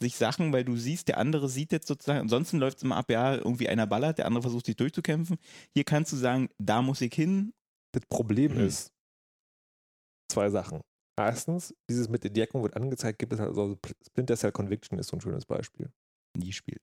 sich 0.00 0.16
Sachen, 0.16 0.52
weil 0.52 0.64
du 0.64 0.76
siehst, 0.76 1.08
der 1.08 1.18
andere 1.18 1.48
sieht 1.48 1.72
jetzt 1.72 1.86
sozusagen, 1.88 2.20
ansonsten 2.20 2.58
läuft 2.58 2.78
es 2.78 2.82
immer 2.82 2.96
ab, 2.96 3.10
ja, 3.10 3.34
irgendwie 3.34 3.68
einer 3.68 3.86
ballert, 3.86 4.18
der 4.18 4.26
andere 4.26 4.42
versucht 4.42 4.66
sich 4.66 4.76
durchzukämpfen. 4.76 5.38
Hier 5.74 5.84
kannst 5.84 6.12
du 6.12 6.16
sagen, 6.16 6.48
da 6.58 6.82
muss 6.82 7.00
ich 7.00 7.14
hin. 7.14 7.52
Das 7.92 8.04
Problem 8.06 8.54
Mhm. 8.54 8.60
ist 8.66 8.92
zwei 10.30 10.50
Sachen. 10.50 10.80
Erstens, 11.18 11.74
dieses 11.88 12.08
mit 12.10 12.24
der 12.24 12.30
Deckung 12.30 12.62
wird 12.62 12.76
angezeigt, 12.76 13.18
gibt 13.18 13.32
es 13.32 13.40
halt 13.40 13.48
also 13.48 13.78
Splinter 14.06 14.36
Cell 14.36 14.52
Conviction 14.52 14.98
ist 14.98 15.08
so 15.08 15.16
ein 15.16 15.20
schönes 15.22 15.46
Beispiel. 15.46 15.90
Nie 16.36 16.52
spielt. 16.52 16.82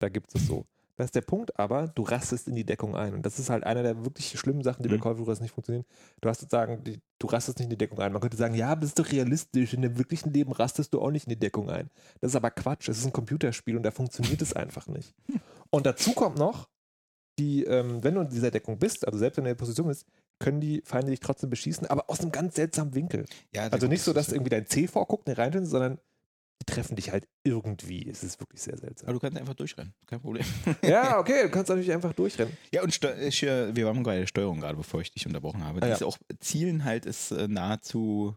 Da 0.00 0.08
gibt 0.08 0.34
es 0.34 0.46
so. 0.46 0.64
Das 0.98 1.06
ist 1.06 1.14
der 1.14 1.20
Punkt, 1.22 1.58
aber 1.58 1.88
du 1.88 2.02
rastest 2.02 2.48
in 2.48 2.56
die 2.56 2.64
Deckung 2.64 2.96
ein. 2.96 3.14
Und 3.14 3.24
das 3.24 3.38
ist 3.38 3.48
halt 3.50 3.64
einer 3.64 3.82
der 3.84 4.04
wirklich 4.04 4.38
schlimmen 4.38 4.62
Sachen, 4.62 4.82
die 4.82 4.88
bei 4.88 4.96
Mhm. 4.96 5.00
Call 5.00 5.12
of 5.12 5.24
Duty 5.24 5.42
nicht 5.42 5.54
funktionieren. 5.54 5.86
Du 6.20 6.28
hast 6.28 6.40
sozusagen, 6.40 6.82
die, 6.84 7.00
du 7.20 7.26
rastest 7.28 7.58
nicht 7.58 7.66
in 7.66 7.70
die 7.70 7.78
Deckung 7.78 8.00
ein. 8.00 8.12
Man 8.12 8.20
könnte 8.20 8.36
sagen, 8.36 8.54
ja, 8.54 8.68
aber 8.70 8.80
das 8.82 8.90
ist 8.90 8.98
doch 8.98 9.10
realistisch. 9.10 9.72
In 9.74 9.82
dem 9.82 9.96
wirklichen 9.96 10.32
Leben 10.32 10.52
rastest 10.52 10.92
du 10.92 11.00
auch 11.00 11.10
nicht 11.12 11.26
in 11.26 11.30
die 11.30 11.38
Deckung 11.38 11.70
ein. 11.70 11.88
Das 12.20 12.32
ist 12.32 12.36
aber 12.36 12.50
Quatsch. 12.50 12.88
Es 12.88 12.98
ist 12.98 13.06
ein 13.06 13.12
Computerspiel 13.12 13.76
und 13.76 13.84
da 13.84 13.92
funktioniert 13.92 14.42
es 14.42 14.52
einfach 14.54 14.88
nicht. 14.88 15.14
Und 15.70 15.86
dazu 15.86 16.12
kommt 16.14 16.38
noch, 16.38 16.68
die, 17.38 17.62
ähm, 17.64 18.02
wenn 18.02 18.14
du 18.14 18.22
in 18.22 18.28
dieser 18.30 18.50
Deckung 18.50 18.78
bist, 18.78 19.06
also 19.06 19.18
selbst 19.18 19.36
wenn 19.36 19.44
du 19.44 19.50
in 19.50 19.54
der 19.56 19.58
Position 19.60 19.86
bist, 19.86 20.06
können 20.40 20.60
die 20.60 20.82
Feinde 20.84 21.10
dich 21.10 21.20
trotzdem 21.20 21.50
beschießen, 21.50 21.86
aber 21.86 22.08
aus 22.10 22.20
einem 22.20 22.32
ganz 22.32 22.56
seltsamen 22.56 22.94
Winkel. 22.94 23.26
Ja, 23.54 23.68
Also 23.68 23.86
nicht 23.86 24.02
so, 24.02 24.12
dass 24.12 24.32
irgendwie 24.32 24.50
dein 24.50 24.66
C 24.66 24.86
vorguckt, 24.88 25.28
nicht 25.28 25.38
reintönt, 25.38 25.68
sondern 25.68 25.98
die 26.60 26.66
treffen 26.66 26.96
dich 26.96 27.10
halt 27.10 27.26
irgendwie. 27.44 28.08
Es 28.08 28.22
ist 28.22 28.40
wirklich 28.40 28.60
sehr 28.60 28.76
seltsam. 28.76 29.08
Aber 29.08 29.14
du 29.14 29.20
kannst 29.20 29.38
einfach 29.38 29.54
durchrennen, 29.54 29.94
kein 30.06 30.20
Problem. 30.20 30.44
Ja, 30.82 31.18
okay, 31.20 31.44
du 31.44 31.50
kannst 31.50 31.68
natürlich 31.68 31.92
einfach 31.92 32.12
durchrennen. 32.12 32.56
Ja, 32.72 32.82
und 32.82 32.88
ich, 33.20 33.42
äh, 33.42 33.74
wir 33.74 33.86
waren 33.86 34.02
bei 34.02 34.18
der 34.18 34.26
Steuerung 34.26 34.60
gerade, 34.60 34.76
bevor 34.76 35.00
ich 35.00 35.12
dich 35.12 35.26
unterbrochen 35.26 35.64
habe. 35.64 35.82
Ah, 35.82 35.88
ja. 35.88 35.94
ist 35.94 36.02
auch, 36.02 36.18
Zielen 36.40 36.84
halt 36.84 37.06
ist 37.06 37.30
äh, 37.30 37.48
nahezu, 37.48 38.36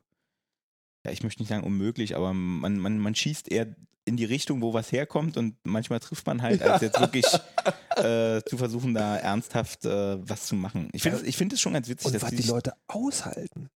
ja, 1.06 1.12
ich 1.12 1.24
möchte 1.24 1.42
nicht 1.42 1.50
sagen 1.50 1.64
unmöglich, 1.64 2.16
aber 2.16 2.34
man, 2.34 2.78
man, 2.78 3.00
man 3.00 3.16
schießt 3.16 3.52
eher 3.52 3.76
in 4.06 4.18
die 4.18 4.26
Richtung, 4.26 4.62
wo 4.62 4.74
was 4.74 4.92
herkommt 4.92 5.38
und 5.38 5.56
manchmal 5.64 6.00
trifft 6.00 6.26
man 6.26 6.42
halt, 6.42 6.62
als 6.62 6.82
jetzt 6.82 7.00
wirklich 7.00 7.26
äh, 7.98 8.42
zu 8.44 8.58
versuchen, 8.58 8.94
da 8.94 9.18
ernsthaft 9.18 9.86
äh, 9.86 10.18
was 10.28 10.48
zu 10.48 10.56
machen. 10.56 10.90
Ich 10.94 11.04
finde 11.04 11.20
es 11.20 11.24
ich 11.24 11.38
find 11.38 11.58
schon 11.60 11.74
ganz 11.74 11.88
witzig, 11.88 12.08
Und 12.08 12.16
dass 12.16 12.24
was 12.24 12.32
die 12.32 12.44
Leute 12.44 12.74
aushalten. 12.88 13.70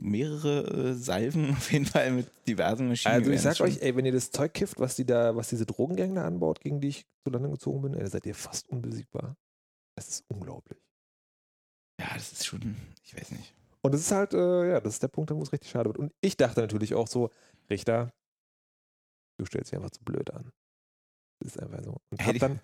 Mehrere 0.00 0.90
äh, 0.90 0.94
Salven 0.94 1.50
auf 1.56 1.70
jeden 1.72 1.86
Fall 1.86 2.10
mit 2.12 2.30
diversen 2.48 2.88
Maschinen. 2.88 3.14
Also 3.14 3.30
ich 3.30 3.40
sag 3.40 3.56
schon- 3.56 3.66
euch, 3.66 3.80
ey, 3.82 3.94
wenn 3.96 4.04
ihr 4.06 4.12
das 4.12 4.30
Zeug 4.30 4.54
kifft, 4.54 4.78
was 4.80 4.96
die 4.96 5.04
da, 5.04 5.36
was 5.36 5.48
diese 5.48 5.66
Drogengänge 5.66 6.14
da 6.14 6.26
anbaut, 6.26 6.60
gegen 6.60 6.80
die 6.80 6.88
ich 6.88 7.06
zu 7.24 7.30
Lande 7.30 7.50
gezogen 7.50 7.82
bin, 7.82 7.94
ey, 7.94 8.06
seid 8.06 8.26
ihr 8.26 8.34
fast 8.34 8.68
unbesiegbar. 8.68 9.36
Das 9.96 10.08
ist 10.08 10.24
unglaublich. 10.28 10.78
Ja, 12.00 12.14
das 12.14 12.32
ist 12.32 12.46
schon, 12.46 12.76
ich 13.04 13.14
weiß 13.14 13.30
nicht. 13.32 13.54
Und 13.82 13.92
das 13.92 14.00
ist 14.02 14.12
halt, 14.12 14.32
äh, 14.34 14.70
ja, 14.70 14.80
das 14.80 14.94
ist 14.94 15.02
der 15.02 15.08
Punkt, 15.08 15.30
wo 15.30 15.42
es 15.42 15.52
richtig 15.52 15.70
schade 15.70 15.88
wird. 15.90 15.98
Und 15.98 16.12
ich 16.20 16.36
dachte 16.36 16.60
natürlich 16.60 16.94
auch 16.94 17.06
so, 17.08 17.30
Richter, 17.68 18.12
du 19.38 19.46
stellst 19.46 19.70
dich 19.72 19.76
einfach 19.76 19.90
zu 19.90 20.02
blöd 20.02 20.30
an. 20.32 20.50
Das 21.42 21.54
ist 21.56 21.62
einfach 21.62 21.82
so. 21.82 21.96
Und 22.10 22.26
hab 22.26 22.38
dann, 22.38 22.60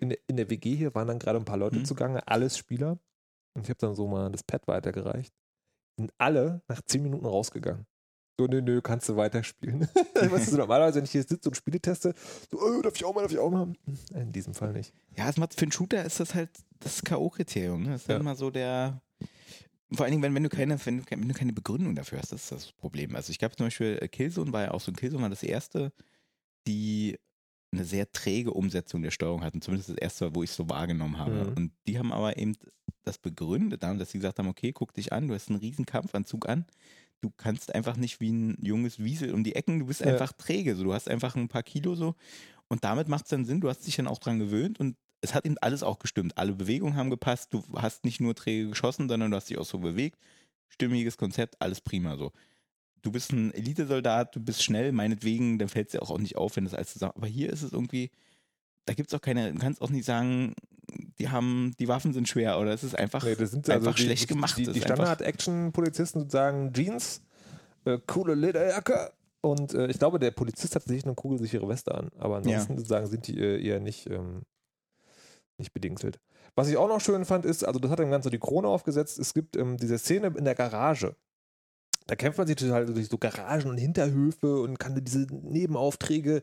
in, 0.00 0.08
der, 0.10 0.18
in 0.26 0.36
der 0.36 0.50
WG 0.50 0.74
hier 0.74 0.94
waren 0.94 1.06
dann 1.06 1.18
gerade 1.20 1.38
ein 1.38 1.44
paar 1.44 1.56
Leute 1.56 1.78
Mhm. 1.78 1.84
zugange, 1.84 2.26
alles 2.26 2.58
Spieler. 2.58 2.98
Und 3.54 3.62
ich 3.62 3.68
habe 3.70 3.78
dann 3.78 3.94
so 3.94 4.06
mal 4.08 4.30
das 4.30 4.42
Pad 4.42 4.66
weitergereicht. 4.66 5.32
Sind 5.96 6.12
alle 6.18 6.62
nach 6.68 6.82
zehn 6.82 7.02
Minuten 7.02 7.26
rausgegangen. 7.26 7.86
So, 8.38 8.46
nö, 8.46 8.60
nö, 8.60 8.82
kannst 8.82 9.08
du 9.08 9.16
weiterspielen. 9.16 9.80
weißt 10.14 10.52
du, 10.52 10.56
normalerweise, 10.58 10.96
wenn 10.98 11.04
ich 11.04 11.10
hier 11.12 11.22
sitze 11.22 11.48
und 11.48 11.54
Spiele 11.54 11.80
teste, 11.80 12.12
so, 12.50 12.60
oh, 12.60 12.82
darf 12.82 12.94
ich 12.94 13.04
auch 13.04 13.14
mal, 13.14 13.22
darf 13.22 13.32
ich 13.32 13.38
auch 13.38 13.50
mal. 13.50 13.72
In 14.14 14.30
diesem 14.32 14.52
Fall 14.52 14.74
nicht. 14.74 14.92
Ja, 15.16 15.28
es 15.30 15.38
macht, 15.38 15.54
für 15.54 15.62
einen 15.62 15.72
Shooter 15.72 16.04
ist 16.04 16.20
das 16.20 16.34
halt 16.34 16.50
das 16.80 17.02
K.O.-Kriterium. 17.02 17.78
Ne? 17.78 17.90
Das 17.92 18.02
ist 18.02 18.08
Ja. 18.08 18.18
immer 18.18 18.36
so 18.36 18.50
der. 18.50 19.00
Vor 19.92 20.04
allen 20.04 20.10
Dingen, 20.10 20.22
wenn, 20.22 20.34
wenn, 20.34 20.42
du 20.42 20.48
keine, 20.50 20.84
wenn, 20.84 21.02
wenn 21.08 21.28
du 21.28 21.34
keine 21.34 21.52
Begründung 21.54 21.94
dafür 21.94 22.18
hast, 22.18 22.32
das 22.32 22.42
ist 22.42 22.52
das 22.52 22.72
Problem. 22.72 23.14
Also 23.16 23.30
ich 23.30 23.38
glaube 23.38 23.56
zum 23.56 23.66
Beispiel, 23.66 23.98
äh, 24.02 24.08
Killzone 24.08 24.52
war 24.52 24.64
ja 24.64 24.70
auch 24.72 24.80
so 24.80 24.90
ein 24.90 24.96
Killzone 24.96 25.22
war 25.22 25.30
das 25.30 25.42
erste, 25.44 25.92
die 26.66 27.18
eine 27.76 27.84
sehr 27.84 28.10
träge 28.10 28.52
Umsetzung 28.52 29.02
der 29.02 29.10
Steuerung 29.10 29.42
hatten. 29.42 29.60
Zumindest 29.60 29.90
das 29.90 29.96
erste, 29.96 30.34
wo 30.34 30.42
ich 30.42 30.50
es 30.50 30.56
so 30.56 30.68
wahrgenommen 30.68 31.18
habe. 31.18 31.44
Mhm. 31.44 31.52
Und 31.56 31.72
die 31.86 31.98
haben 31.98 32.12
aber 32.12 32.36
eben 32.36 32.56
das 33.04 33.18
begründet, 33.18 33.82
damit, 33.82 34.00
dass 34.00 34.10
sie 34.10 34.18
gesagt 34.18 34.38
haben, 34.38 34.48
okay, 34.48 34.72
guck 34.72 34.92
dich 34.94 35.12
an, 35.12 35.28
du 35.28 35.34
hast 35.34 35.48
einen 35.48 35.58
riesen 35.58 35.86
Kampfanzug 35.86 36.48
an. 36.48 36.66
Du 37.20 37.30
kannst 37.36 37.74
einfach 37.74 37.96
nicht 37.96 38.20
wie 38.20 38.30
ein 38.32 38.58
junges 38.60 39.02
Wiesel 39.02 39.32
um 39.32 39.42
die 39.42 39.54
Ecken, 39.54 39.78
du 39.78 39.86
bist 39.86 40.00
Ja. 40.00 40.08
einfach 40.08 40.32
träge. 40.32 40.76
So, 40.76 40.84
du 40.84 40.92
hast 40.92 41.08
einfach 41.08 41.34
ein 41.36 41.48
paar 41.48 41.62
Kilo 41.62 41.94
so. 41.94 42.14
Und 42.68 42.84
damit 42.84 43.08
macht 43.08 43.24
es 43.24 43.30
dann 43.30 43.44
Sinn, 43.44 43.60
du 43.60 43.68
hast 43.68 43.86
dich 43.86 43.96
dann 43.96 44.06
auch 44.08 44.18
dran 44.18 44.38
gewöhnt 44.38 44.80
und 44.80 44.96
es 45.20 45.34
hat 45.34 45.46
eben 45.46 45.56
alles 45.58 45.82
auch 45.82 45.98
gestimmt. 45.98 46.36
Alle 46.36 46.52
Bewegungen 46.52 46.96
haben 46.96 47.10
gepasst, 47.10 47.52
du 47.54 47.62
hast 47.74 48.04
nicht 48.04 48.20
nur 48.20 48.34
träge 48.34 48.68
geschossen, 48.68 49.08
sondern 49.08 49.30
du 49.30 49.36
hast 49.36 49.48
dich 49.48 49.58
auch 49.58 49.64
so 49.64 49.78
bewegt. 49.78 50.18
Stimmiges 50.68 51.16
Konzept, 51.16 51.60
alles 51.60 51.80
prima 51.80 52.16
so. 52.16 52.32
Du 53.06 53.12
bist 53.12 53.32
ein 53.32 53.54
Elitesoldat, 53.54 54.34
du 54.34 54.40
bist 54.40 54.64
schnell, 54.64 54.90
meinetwegen, 54.90 55.60
dann 55.60 55.68
fällt 55.68 55.86
es 55.86 55.92
dir 55.92 56.02
auch, 56.02 56.10
auch 56.10 56.18
nicht 56.18 56.34
auf, 56.34 56.56
wenn 56.56 56.64
das 56.64 56.74
alles 56.74 56.92
zusammen. 56.92 57.12
Aber 57.14 57.28
hier 57.28 57.50
ist 57.52 57.62
es 57.62 57.72
irgendwie, 57.72 58.10
da 58.84 58.94
gibt 58.94 59.10
es 59.10 59.14
auch 59.14 59.20
keine, 59.20 59.52
du 59.52 59.58
kannst 59.60 59.80
auch 59.80 59.90
nicht 59.90 60.04
sagen, 60.04 60.56
die 61.20 61.28
haben, 61.28 61.72
die 61.78 61.86
Waffen 61.86 62.12
sind 62.12 62.28
schwer 62.28 62.58
oder 62.58 62.72
es 62.72 62.82
ist 62.82 62.98
einfach, 62.98 63.22
Nee, 63.22 63.36
das 63.36 63.52
sind 63.52 63.70
einfach 63.70 63.86
also 63.86 63.96
die, 63.96 64.02
schlecht 64.02 64.26
gemacht. 64.26 64.56
Die, 64.58 64.64
die 64.64 64.70
einfach- 64.70 64.86
Standard-Action-Polizisten 64.96 66.18
sozusagen 66.18 66.72
Jeans, 66.72 67.22
äh, 67.84 67.98
coole 68.08 68.34
Lederjacke 68.34 69.12
und 69.40 69.72
äh, 69.72 69.86
ich 69.86 70.00
glaube, 70.00 70.18
der 70.18 70.32
Polizist 70.32 70.74
hat 70.74 70.82
sich 70.82 71.04
eine 71.04 71.14
kugelsichere 71.14 71.68
Weste 71.68 71.94
an, 71.94 72.10
aber 72.18 72.38
ansonsten 72.38 72.76
sozusagen 72.76 73.06
sind 73.06 73.28
die 73.28 73.38
äh, 73.38 73.64
eher 73.64 73.78
nicht, 73.78 74.10
ähm, 74.10 74.42
nicht 75.58 75.72
bedingselt. 75.72 76.18
Was 76.56 76.68
ich 76.68 76.76
auch 76.76 76.88
noch 76.88 77.00
schön 77.00 77.24
fand, 77.24 77.44
ist, 77.44 77.62
also 77.64 77.78
das 77.78 77.88
hat 77.92 78.00
dem 78.00 78.10
Ganzen 78.10 78.24
so 78.24 78.30
die 78.30 78.40
Krone 78.40 78.66
aufgesetzt, 78.66 79.20
es 79.20 79.32
gibt 79.32 79.56
ähm, 79.56 79.76
diese 79.76 79.96
Szene 79.96 80.34
in 80.36 80.44
der 80.44 80.56
Garage. 80.56 81.14
Da 82.06 82.14
kämpft 82.14 82.38
man 82.38 82.46
sich 82.46 82.56
total 82.56 82.86
durch 82.86 83.08
so 83.08 83.18
Garagen 83.18 83.68
und 83.68 83.78
Hinterhöfe 83.78 84.60
und 84.60 84.78
kann 84.78 85.02
diese 85.04 85.26
Nebenaufträge 85.30 86.42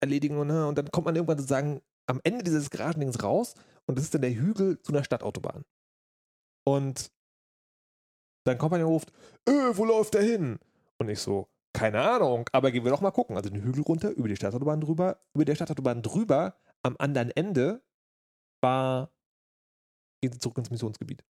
erledigen 0.00 0.38
und, 0.38 0.48
ne, 0.48 0.66
und 0.66 0.76
dann 0.76 0.90
kommt 0.90 1.06
man 1.06 1.16
irgendwann 1.16 1.38
sozusagen 1.38 1.80
am 2.06 2.20
Ende 2.24 2.44
dieses 2.44 2.70
Garagendings 2.70 3.22
raus 3.22 3.54
und 3.86 3.96
das 3.96 4.04
ist 4.04 4.14
dann 4.14 4.22
der 4.22 4.34
Hügel 4.34 4.80
zu 4.82 4.92
einer 4.92 5.04
Stadtautobahn. 5.04 5.64
Und 6.66 7.10
dann 8.46 8.58
kommt 8.58 8.72
man 8.72 8.82
und 8.82 8.88
ruft, 8.88 9.12
äh, 9.46 9.52
wo 9.72 9.84
läuft 9.84 10.14
der 10.14 10.22
hin? 10.22 10.58
Und 10.98 11.08
ich 11.08 11.20
so, 11.20 11.48
keine 11.72 12.00
Ahnung, 12.02 12.48
aber 12.52 12.70
gehen 12.70 12.84
wir 12.84 12.90
doch 12.90 13.00
mal 13.00 13.10
gucken. 13.10 13.36
Also 13.36 13.50
den 13.50 13.62
Hügel 13.62 13.82
runter, 13.82 14.10
über 14.10 14.28
die 14.28 14.36
Stadtautobahn 14.36 14.80
drüber, 14.80 15.20
über 15.34 15.44
der 15.44 15.54
Stadtautobahn 15.54 16.02
drüber, 16.02 16.56
am 16.82 16.96
anderen 16.98 17.30
Ende 17.30 17.82
war, 18.62 19.12
geht 20.22 20.34
sie 20.34 20.38
zurück 20.38 20.58
ins 20.58 20.70
Missionsgebiet. 20.70 21.24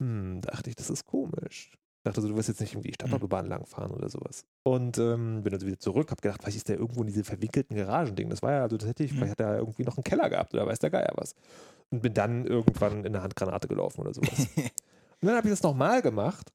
Hm, 0.00 0.40
dachte 0.42 0.70
ich, 0.70 0.76
das 0.76 0.90
ist 0.90 1.04
komisch. 1.04 1.76
Dachte 2.04 2.20
so, 2.20 2.28
du 2.28 2.36
wirst 2.36 2.48
jetzt 2.48 2.60
nicht 2.60 2.72
irgendwie 2.72 2.88
die 2.88 2.94
Stadtautobahn 2.94 3.46
langfahren 3.46 3.90
oder 3.90 4.08
sowas. 4.08 4.44
Und 4.62 4.96
ähm, 4.98 5.42
bin 5.42 5.52
also 5.52 5.66
wieder 5.66 5.80
zurück, 5.80 6.10
hab 6.12 6.22
gedacht, 6.22 6.40
vielleicht 6.40 6.58
ist 6.58 6.68
der 6.68 6.78
irgendwo 6.78 7.00
in 7.00 7.08
diese 7.08 7.24
verwinkelten 7.24 7.76
Garagending. 7.76 8.30
Das 8.30 8.42
war 8.42 8.52
ja, 8.52 8.62
also 8.62 8.76
das 8.76 8.88
hätte 8.88 9.02
ich, 9.02 9.12
Mhm. 9.12 9.16
vielleicht 9.16 9.32
hat 9.32 9.40
er 9.40 9.58
irgendwie 9.58 9.82
noch 9.82 9.96
einen 9.96 10.04
Keller 10.04 10.30
gehabt 10.30 10.54
oder 10.54 10.66
weiß 10.66 10.78
der 10.78 10.90
Geier 10.90 11.12
was. 11.16 11.34
Und 11.90 12.02
bin 12.02 12.14
dann 12.14 12.46
irgendwann 12.46 13.00
in 13.00 13.06
eine 13.06 13.22
Handgranate 13.22 13.66
gelaufen 13.66 14.02
oder 14.02 14.14
sowas. 14.14 14.28
Und 15.20 15.28
dann 15.28 15.36
habe 15.36 15.48
ich 15.48 15.52
das 15.52 15.62
nochmal 15.62 16.02
gemacht, 16.02 16.52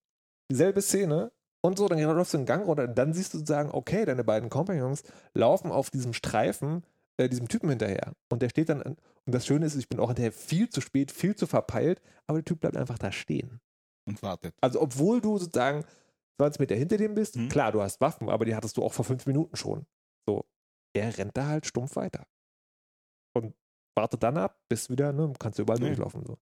dieselbe 0.50 0.82
Szene, 0.82 1.32
und 1.64 1.78
so, 1.78 1.88
dann 1.88 2.00
läufst 2.00 2.34
du 2.34 2.38
den 2.38 2.46
Gang 2.48 2.66
runter 2.66 2.86
und 2.86 2.98
dann 2.98 3.14
siehst 3.14 3.34
du 3.34 3.38
sozusagen, 3.38 3.70
okay, 3.72 4.04
deine 4.06 4.24
beiden 4.24 4.50
Kompagnons 4.50 5.04
laufen 5.36 5.72
auf 5.72 5.92
diesem 5.92 6.14
Streifen 6.14 6.84
äh, 7.18 7.30
diesem 7.30 7.48
Typen 7.48 7.70
hinterher. 7.70 8.14
Und 8.30 8.42
der 8.42 8.50
steht 8.50 8.70
dann, 8.70 8.82
an, 8.82 8.98
und 9.26 9.34
das 9.36 9.46
Schöne 9.46 9.66
ist, 9.66 9.76
ich 9.76 9.90
bin 9.90 10.00
auch 10.00 10.08
hinterher 10.08 10.32
viel 10.32 10.70
zu 10.70 10.82
spät, 10.82 11.12
viel 11.12 11.36
zu 11.36 11.48
verpeilt, 11.48 12.02
aber 12.28 12.40
der 12.40 12.46
Typ 12.46 12.60
bleibt 12.62 12.78
einfach 12.78 12.98
da 13.00 13.12
stehen. 13.12 13.60
und 14.08 14.22
wartet. 14.24 14.56
Also, 14.62 14.82
obwohl 14.82 15.22
du 15.22 15.38
sozusagen 15.38 15.86
20 16.40 16.60
Meter 16.60 16.76
hinter 16.76 16.98
dem 16.98 17.14
bist, 17.14 17.36
Mhm. 17.36 17.50
klar, 17.50 17.72
du 17.72 17.82
hast 17.82 18.02
Waffen, 18.02 18.30
aber 18.30 18.46
die 18.46 18.56
hattest 18.56 18.76
du 18.78 18.84
auch 18.84 18.94
vor 18.94 19.06
fünf 19.06 19.28
Minuten 19.28 19.56
schon. 19.56 19.86
So, 20.26 20.44
er 20.94 21.16
rennt 21.18 21.38
da 21.38 21.46
halt 21.48 21.68
stumpf 21.68 21.96
weiter. 21.96 22.26
Und 23.34 23.54
wartet 23.96 24.24
dann 24.24 24.38
ab, 24.38 24.60
bis 24.70 24.90
wieder, 24.90 25.14
ne, 25.14 25.32
kannst 25.38 25.60
du 25.60 25.64
überall 25.64 25.80
Ja. 25.80 25.86
durchlaufen. 25.88 26.26
So. 26.26 26.40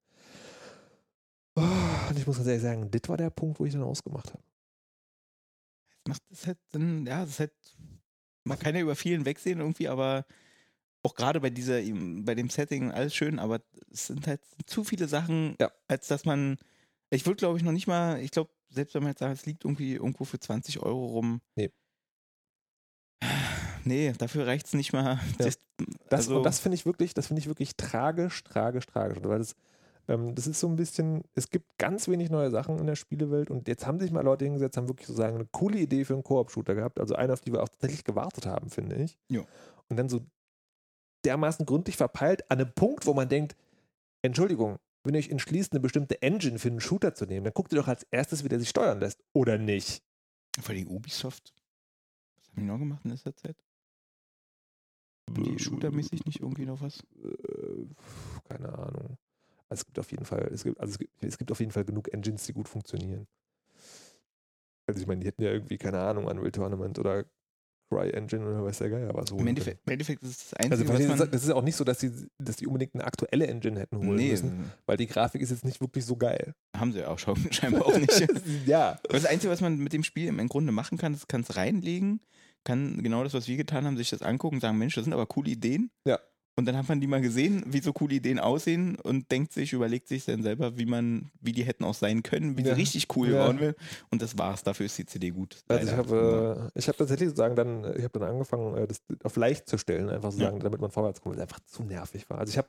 Oh, 1.55 1.61
und 2.09 2.17
ich 2.17 2.25
muss 2.25 2.37
ganz 2.37 2.47
ehrlich 2.47 2.61
sagen, 2.63 2.89
das 2.89 3.01
war 3.07 3.17
der 3.17 3.29
Punkt, 3.29 3.59
wo 3.59 3.65
ich 3.65 3.73
dann 3.73 3.83
ausgemacht 3.83 4.29
habe. 4.33 4.43
macht 6.07 6.23
es 6.31 6.47
halt 6.47 6.57
dann, 6.71 7.05
ja, 7.05 7.23
es 7.23 7.31
ist 7.31 7.39
halt, 7.39 7.53
man 8.45 8.57
kann 8.57 8.73
ja 8.75 8.81
über 8.81 8.95
vielen 8.95 9.25
wegsehen 9.25 9.59
irgendwie, 9.59 9.89
aber 9.89 10.25
auch 11.03 11.15
gerade 11.15 11.39
bei 11.39 11.49
dieser, 11.49 11.79
bei 12.23 12.35
dem 12.35 12.49
Setting 12.49 12.91
alles 12.91 13.15
schön, 13.15 13.39
aber 13.39 13.61
es 13.91 14.07
sind 14.07 14.27
halt 14.27 14.41
zu 14.65 14.83
viele 14.83 15.07
Sachen, 15.07 15.55
Ja. 15.59 15.71
als 15.87 16.07
dass 16.07 16.25
man, 16.25 16.57
ich 17.09 17.25
würde 17.25 17.37
glaube 17.37 17.57
ich 17.57 17.63
noch 17.63 17.71
nicht 17.71 17.87
mal, 17.87 18.19
ich 18.21 18.31
glaube, 18.31 18.51
selbst 18.69 18.93
wenn 18.95 19.03
man 19.03 19.11
jetzt 19.11 19.19
sagt, 19.19 19.33
es 19.33 19.45
liegt 19.45 19.63
irgendwie 19.65 19.95
irgendwo 19.95 20.25
für 20.25 20.39
20 20.39 20.79
Euro 20.81 21.05
rum. 21.07 21.41
Nee. 21.55 21.71
Nee, 23.85 24.13
dafür 24.17 24.45
reicht 24.45 24.67
es 24.67 24.73
nicht 24.73 24.93
mal. 24.93 25.03
Ja. 25.15 25.19
Das, 25.37 25.59
Das, 26.09 26.19
also, 26.27 26.37
und 26.37 26.43
das 26.43 26.59
finde 26.59 26.75
ich 26.75 26.85
wirklich, 26.85 27.13
das 27.13 27.27
finde 27.27 27.39
ich 27.39 27.47
wirklich 27.47 27.75
tragisch, 27.77 28.43
tragisch, 28.43 28.85
tragisch. 28.85 29.17
Weil 29.23 29.39
das, 29.39 29.55
ähm, 30.09 30.35
das 30.35 30.47
ist 30.47 30.59
so 30.59 30.67
ein 30.67 30.75
bisschen, 30.75 31.23
es 31.33 31.49
gibt 31.49 31.77
ganz 31.77 32.07
wenig 32.09 32.29
neue 32.29 32.51
Sachen 32.51 32.77
in 32.77 32.85
der 32.85 32.95
Spielewelt 32.95 33.49
und 33.49 33.67
jetzt 33.67 33.87
haben 33.87 33.99
sich 33.99 34.11
mal 34.11 34.23
Leute 34.23 34.43
hingesetzt, 34.45 34.75
haben 34.77 34.89
wirklich 34.89 35.07
sozusagen 35.07 35.35
eine 35.35 35.45
coole 35.51 35.79
Idee 35.79 36.03
für 36.05 36.13
einen 36.13 36.23
Koop-Shooter 36.23 36.75
gehabt. 36.75 36.99
Also 36.99 37.15
eine, 37.15 37.31
auf 37.33 37.41
die 37.41 37.53
wir 37.53 37.63
auch 37.63 37.69
tatsächlich 37.69 38.03
gewartet 38.03 38.45
haben, 38.45 38.69
finde 38.69 38.97
ich. 38.97 39.17
Ja. 39.29 39.41
Und 39.87 39.97
dann 39.97 40.09
so 40.09 40.21
dermaßen 41.25 41.65
gründlich 41.65 41.97
verpeilt 41.97 42.49
an 42.51 42.59
einem 42.59 42.73
Punkt, 42.73 43.05
wo 43.05 43.13
man 43.13 43.29
denkt, 43.29 43.55
Entschuldigung, 44.21 44.77
wenn 45.03 45.13
ihr 45.13 45.19
euch 45.19 45.29
entschließt, 45.29 45.71
eine 45.71 45.79
bestimmte 45.79 46.21
Engine 46.21 46.59
für 46.59 46.69
einen 46.69 46.81
Shooter 46.81 47.13
zu 47.15 47.25
nehmen, 47.25 47.45
dann 47.45 47.53
guckt 47.53 47.71
ihr 47.71 47.79
doch 47.79 47.87
als 47.87 48.05
erstes, 48.11 48.43
wie 48.43 48.49
der 48.49 48.59
sich 48.59 48.69
steuern 48.69 48.99
lässt. 48.99 49.23
Oder 49.33 49.57
nicht? 49.57 50.03
vor 50.59 50.75
allem 50.75 50.87
Ubisoft. 50.87 51.53
Was 52.37 52.47
haben 52.49 52.61
die 52.61 52.63
noch 52.63 52.79
gemacht 52.79 53.01
in 53.05 53.11
letzter 53.11 53.35
Zeit? 53.35 53.55
Haben 55.29 55.43
die 55.43 55.59
shootermäßig 55.59 56.25
nicht 56.25 56.41
irgendwie 56.41 56.65
noch 56.65 56.81
was? 56.81 57.01
äh, 57.23 57.85
keine 58.49 58.69
Ahnung. 58.77 59.17
Also 59.69 59.81
es 59.81 59.85
gibt 59.85 59.99
auf 59.99 60.11
jeden 60.11 60.25
Fall, 60.25 60.49
es 60.51 60.63
gibt, 60.63 60.79
also 60.79 60.91
es 60.91 60.97
gibt, 60.97 61.23
es 61.23 61.37
gibt 61.37 61.51
auf 61.51 61.59
jeden 61.59 61.71
Fall 61.71 61.85
genug 61.85 62.11
Engines, 62.11 62.45
die 62.45 62.53
gut 62.53 62.67
funktionieren. 62.67 63.27
Also 64.87 65.01
ich 65.01 65.07
meine, 65.07 65.21
die 65.21 65.27
hätten 65.27 65.43
ja 65.43 65.51
irgendwie, 65.51 65.77
keine 65.77 65.99
Ahnung, 65.99 66.25
Unreal 66.25 66.51
Tournament 66.51 66.97
oder 66.97 67.25
Cry 67.89 68.11
Engine 68.11 68.45
oder 68.45 68.63
weiß 68.63 68.77
der 68.77 68.89
Geier 68.89 69.13
was 69.13 69.31
holen 69.31 69.41
Im 69.41 69.47
Endeffekt, 69.47 69.81
im 69.85 69.93
Endeffekt 69.93 70.23
ist 70.23 70.29
es 70.29 70.37
das. 70.49 70.53
Also 70.53 70.83
Einzige, 70.83 70.91
das 70.91 70.99
was 70.99 71.07
man... 71.07 71.27
ist, 71.27 71.33
das 71.33 71.41
ist 71.43 71.49
ja 71.49 71.55
auch 71.55 71.63
nicht 71.63 71.75
so, 71.75 71.83
dass 71.83 71.97
die, 71.99 72.11
dass 72.37 72.55
die 72.57 72.67
unbedingt 72.67 72.93
eine 72.93 73.03
aktuelle 73.03 73.47
Engine 73.47 73.79
hätten 73.79 73.97
holen 73.97 74.15
nee, 74.15 74.31
müssen, 74.31 74.71
weil 74.85 74.97
die 74.97 75.07
Grafik 75.07 75.41
ist 75.41 75.49
jetzt 75.49 75.65
nicht 75.65 75.81
wirklich 75.81 76.05
so 76.05 76.15
geil. 76.15 76.53
haben 76.77 76.93
sie 76.93 77.05
auch 77.05 77.19
schon, 77.19 77.35
scheinbar 77.51 77.85
auch 77.85 77.97
nicht. 77.97 78.27
ja. 78.65 78.99
Das 79.09 79.25
Einzige, 79.25 79.51
was 79.51 79.61
man 79.61 79.77
mit 79.77 79.93
dem 79.93 80.03
Spiel 80.03 80.27
im 80.27 80.49
Grunde 80.49 80.71
machen 80.71 80.97
kann, 80.97 81.13
ist, 81.13 81.27
kann 81.27 81.41
es 81.41 81.55
reinlegen, 81.55 82.21
kann 82.63 83.01
genau 83.01 83.23
das, 83.23 83.33
was 83.33 83.47
wir 83.47 83.57
getan 83.57 83.85
haben, 83.85 83.97
sich 83.97 84.09
das 84.09 84.21
angucken 84.21 84.57
und 84.57 84.61
sagen, 84.61 84.77
Mensch, 84.77 84.95
das 84.95 85.05
sind 85.05 85.13
aber 85.13 85.25
coole 85.25 85.49
Ideen. 85.49 85.89
Ja. 86.05 86.19
Und 86.59 86.65
dann 86.65 86.75
hat 86.75 86.89
man 86.89 86.99
die 86.99 87.07
mal 87.07 87.21
gesehen, 87.21 87.63
wie 87.67 87.79
so 87.79 87.93
coole 87.93 88.15
Ideen 88.15 88.37
aussehen 88.37 88.97
und 88.99 89.31
denkt 89.31 89.53
sich, 89.53 89.71
überlegt 89.71 90.09
sich 90.09 90.25
dann 90.25 90.43
selber, 90.43 90.77
wie 90.77 90.85
man, 90.85 91.31
wie 91.39 91.53
die 91.53 91.63
hätten 91.63 91.85
auch 91.85 91.93
sein 91.93 92.21
können, 92.21 92.57
wie 92.57 92.63
Ja. 92.63 92.75
sie 92.75 92.81
richtig 92.81 93.07
cool 93.15 93.31
Ja. 93.31 93.45
bauen 93.45 93.61
will. 93.61 93.75
Und 94.11 94.21
das 94.21 94.37
war's. 94.37 94.61
Dafür 94.63 94.85
ist 94.87 94.97
die 94.97 95.05
CD 95.05 95.29
gut. 95.29 95.55
Also 95.69 95.85
ich 95.85 95.91
Leider. 95.91 95.97
habe 95.97 96.69
äh, 96.75 96.79
ich 96.79 96.87
habe 96.89 96.97
tatsächlich 96.97 97.29
sozusagen 97.29 97.55
dann, 97.55 97.85
ich 97.95 98.03
habe 98.03 98.19
dann 98.19 98.23
angefangen, 98.29 98.75
äh, 98.75 98.87
das 98.87 98.99
auf 99.23 99.37
leicht 99.37 99.69
zu 99.69 99.77
stellen, 99.77 100.09
einfach 100.09 100.33
so 100.33 100.39
Ja. 100.41 100.47
sagen, 100.47 100.59
damit 100.59 100.81
man 100.81 100.91
vorwärts 100.91 101.21
kommt, 101.21 101.35
weil 101.35 101.39
es 101.41 101.43
einfach 101.49 101.61
zu 101.65 101.83
nervig 101.83 102.29
war. 102.29 102.39
Also 102.39 102.51
ich 102.51 102.57
habe, 102.57 102.67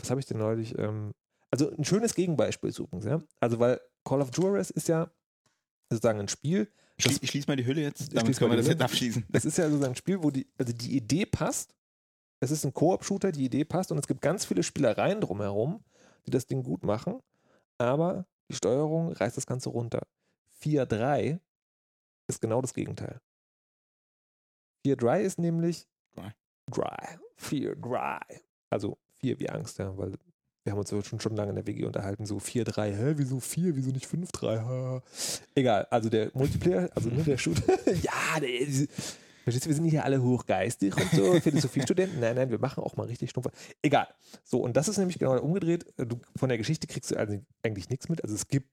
was 0.00 0.08
habe 0.10 0.18
ich 0.18 0.24
denn 0.24 0.38
neulich, 0.38 0.76
ähm, 0.78 1.12
also 1.50 1.70
ein 1.76 1.84
schönes 1.84 2.14
Gegenbeispiel 2.14 2.70
übrigens, 2.70 3.04
ja. 3.04 3.22
Also 3.38 3.58
weil 3.58 3.78
Call 4.04 4.22
of 4.22 4.30
Juarez 4.34 4.70
ist 4.70 4.88
ja 4.88 5.10
sozusagen 5.90 6.20
ein 6.20 6.28
Spiel, 6.28 6.68
Schlie 6.98 7.18
ich 7.20 7.28
schließe 7.30 7.46
mal 7.48 7.56
die 7.56 7.66
Hülle 7.66 7.82
jetzt, 7.82 8.00
Ich 8.04 8.08
damit 8.14 8.34
können 8.38 8.48
mal 8.48 8.56
wir 8.56 8.62
das 8.62 8.68
jetzt 8.68 8.80
abschließen. 8.80 9.26
das 9.28 9.44
ist 9.44 9.58
ja 9.58 9.66
sozusagen 9.68 9.92
ein 9.92 9.96
Spiel, 9.96 10.22
wo 10.22 10.30
die, 10.30 10.46
also 10.56 10.72
die 10.72 10.96
Idee 10.96 11.26
passt. 11.26 11.74
Es 12.40 12.50
ist 12.50 12.64
ein 12.64 12.74
Koop-Shooter, 12.74 13.32
die 13.32 13.46
Idee 13.46 13.64
passt 13.64 13.90
und 13.92 13.98
es 13.98 14.06
gibt 14.06 14.20
ganz 14.20 14.44
viele 14.44 14.62
Spielereien 14.62 15.20
drumherum, 15.20 15.82
die 16.26 16.30
das 16.30 16.46
Ding 16.46 16.62
gut 16.62 16.84
machen, 16.84 17.20
aber 17.78 18.26
die 18.48 18.54
Steuerung 18.54 19.12
reißt 19.12 19.36
das 19.36 19.46
Ganze 19.46 19.70
runter. 19.70 20.06
4.3 20.60 21.40
ist 22.28 22.40
genau 22.40 22.60
das 22.60 22.74
Gegenteil. 22.74 23.20
4.3 24.84 25.20
ist 25.20 25.38
nämlich 25.38 25.86
Dry. 26.14 26.32
Dry. 26.70 27.18
4.3. 27.38 28.20
Also 28.70 28.98
4 29.18 29.38
wie 29.40 29.48
Angst, 29.50 29.78
ja, 29.78 29.96
weil 29.96 30.12
wir 30.64 30.72
haben 30.72 30.80
uns 30.80 30.90
schon, 31.06 31.20
schon 31.20 31.36
lange 31.36 31.50
in 31.50 31.56
der 31.56 31.66
WG 31.66 31.84
unterhalten, 31.84 32.26
so 32.26 32.38
4-3, 32.38 32.90
hä, 32.90 33.14
wieso 33.16 33.38
4, 33.38 33.76
wieso 33.76 33.90
nicht 33.92 34.06
5-3, 34.06 34.60
ha. 34.64 35.02
Egal, 35.54 35.86
also 35.90 36.08
der 36.08 36.30
Multiplayer, 36.34 36.90
also 36.92 37.08
ne, 37.08 37.22
der 37.22 37.38
Shooter, 37.38 37.62
ja, 38.02 38.40
der, 38.40 38.88
verstehst 39.46 39.66
du, 39.66 39.68
wir 39.70 39.76
sind 39.76 39.84
hier 39.86 40.04
alle 40.04 40.22
hochgeistig 40.22 40.96
und 40.96 41.10
so, 41.12 41.32
Philosophiestudenten, 41.40 42.18
nein, 42.20 42.34
nein, 42.34 42.50
wir 42.50 42.58
machen 42.58 42.82
auch 42.82 42.96
mal 42.96 43.06
richtig 43.06 43.30
stumpf. 43.30 43.46
Egal, 43.80 44.08
so, 44.44 44.60
und 44.60 44.76
das 44.76 44.88
ist 44.88 44.98
nämlich 44.98 45.18
genau 45.18 45.38
umgedreht, 45.40 45.86
du, 45.96 46.18
von 46.36 46.48
der 46.48 46.58
Geschichte 46.58 46.86
kriegst 46.86 47.10
du 47.10 47.16
also 47.16 47.38
eigentlich 47.62 47.88
nichts 47.88 48.08
mit, 48.08 48.22
also 48.22 48.34
es 48.34 48.48
gibt 48.48 48.68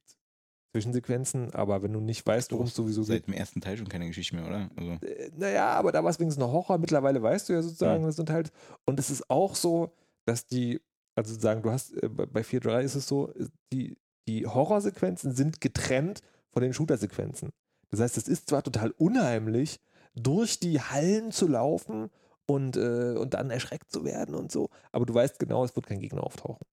Zwischensequenzen, 0.71 1.53
aber 1.53 1.83
wenn 1.83 1.93
du 1.93 1.99
nicht 1.99 2.25
weißt, 2.25 2.51
worum 2.51 2.65
es 2.65 2.73
sowieso 2.73 3.01
geht, 3.01 3.07
Seit 3.09 3.27
dem 3.27 3.33
ersten 3.35 3.61
Teil 3.61 3.77
schon 3.77 3.87
keine 3.87 4.07
Geschichte 4.07 4.35
mehr, 4.35 4.47
oder? 4.47 4.71
Also, 4.75 4.91
äh, 5.05 5.29
naja, 5.35 5.67
aber 5.69 5.91
da 5.91 6.03
war 6.03 6.09
es 6.09 6.19
wenigstens 6.19 6.41
noch 6.43 6.51
Horror. 6.51 6.79
Mittlerweile 6.79 7.21
weißt 7.21 7.47
du 7.49 7.53
ja 7.53 7.61
sozusagen, 7.61 8.01
Mhm. 8.01 8.07
das 8.07 8.15
sind 8.15 8.31
halt, 8.31 8.51
und 8.85 8.99
es 8.99 9.11
ist 9.11 9.29
auch 9.29 9.53
so, 9.53 9.93
dass 10.25 10.47
die, 10.47 10.81
also 11.15 11.29
sozusagen, 11.31 11.61
du 11.61 11.69
hast, 11.69 11.93
äh, 12.01 12.09
bei 12.09 12.25
bei 12.25 12.41
4.3 12.43 12.81
ist 12.81 12.95
es 12.95 13.07
so, 13.07 13.31
äh, 13.35 13.45
die, 13.71 13.97
die 14.27 14.47
Horrorsequenzen 14.47 15.33
sind 15.35 15.61
getrennt 15.61 16.21
von 16.51 16.63
den 16.63 16.73
Shooter-Sequenzen. 16.73 17.51
Das 17.91 17.99
heißt, 17.99 18.17
es 18.17 18.27
ist 18.27 18.49
zwar 18.49 18.63
total 18.63 18.89
unheimlich, 18.97 19.79
durch 20.15 20.59
die 20.59 20.79
Hallen 20.81 21.31
zu 21.31 21.47
laufen 21.47 22.09
und, 22.45 22.77
äh, 22.77 23.15
und 23.17 23.33
dann 23.33 23.49
erschreckt 23.49 23.91
zu 23.91 24.03
werden 24.03 24.35
und 24.35 24.51
so, 24.51 24.69
aber 24.91 25.05
du 25.05 25.13
weißt 25.13 25.39
genau, 25.39 25.63
es 25.63 25.75
wird 25.75 25.87
kein 25.87 25.99
Gegner 25.99 26.23
auftauchen. 26.23 26.65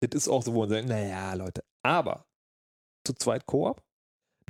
Das 0.00 0.10
ist 0.14 0.28
auch 0.28 0.42
so, 0.42 0.52
wo 0.54 0.60
man 0.60 0.68
sagt, 0.68 0.88
naja, 0.88 1.32
Leute, 1.34 1.62
aber 1.82 2.26
zu 3.04 3.14
zweit 3.14 3.46
Koop. 3.46 3.82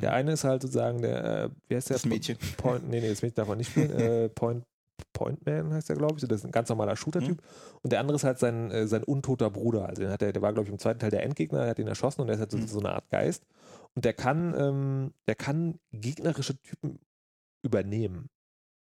Der 0.00 0.12
eine 0.12 0.32
ist 0.32 0.44
halt 0.44 0.60
sozusagen 0.62 1.00
der, 1.00 1.24
äh, 1.44 1.50
wie 1.68 1.76
heißt 1.76 1.88
der? 1.90 1.94
das 1.96 2.04
Mädchen. 2.04 2.36
Point, 2.58 2.88
nee, 2.88 3.00
nee, 3.00 3.08
das 3.08 3.22
Mädchen 3.22 3.36
darf 3.36 3.48
man 3.48 3.58
nicht 3.58 3.70
spielen. 3.70 3.90
äh, 3.98 4.28
Point, 4.28 4.64
Point 5.14 5.46
Man 5.46 5.72
heißt 5.72 5.88
der, 5.88 5.96
glaube 5.96 6.16
ich. 6.18 6.26
Das 6.26 6.40
ist 6.40 6.44
ein 6.44 6.50
ganz 6.50 6.68
normaler 6.68 6.96
Shooter-Typ. 6.96 7.42
Und 7.82 7.92
der 7.92 8.00
andere 8.00 8.16
ist 8.16 8.24
halt 8.24 8.38
sein, 8.38 8.70
äh, 8.70 8.86
sein 8.86 9.04
untoter 9.04 9.48
Bruder. 9.50 9.88
Also 9.88 10.02
den 10.02 10.10
hat 10.10 10.20
der, 10.20 10.32
der 10.34 10.42
war, 10.42 10.52
glaube 10.52 10.66
ich, 10.66 10.72
im 10.72 10.78
zweiten 10.78 10.98
Teil 10.98 11.10
der 11.10 11.22
Endgegner, 11.22 11.60
der 11.60 11.70
hat 11.70 11.78
ihn 11.78 11.86
erschossen 11.86 12.20
und 12.20 12.26
der 12.26 12.34
ist 12.34 12.40
halt 12.40 12.50
so, 12.50 12.58
Mhm. 12.58 12.66
so 12.66 12.78
eine 12.80 12.90
Art 12.90 13.08
Geist. 13.08 13.46
Und 13.94 14.04
der 14.04 14.12
kann, 14.12 14.54
ähm, 14.58 15.14
der 15.28 15.34
kann 15.34 15.78
gegnerische 15.92 16.60
Typen 16.60 16.98
übernehmen. 17.66 18.30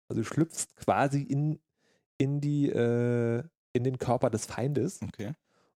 Also 0.07 0.21
du 0.21 0.25
schlüpfst 0.27 0.75
quasi 0.77 1.21
in, 1.21 1.59
in 2.17 2.39
die, 2.41 2.69
äh, 2.69 3.43
in 3.73 3.83
den 3.83 3.97
Körper 3.97 4.29
des 4.29 4.45
Feindes. 4.45 4.99
Okay. 5.03 5.33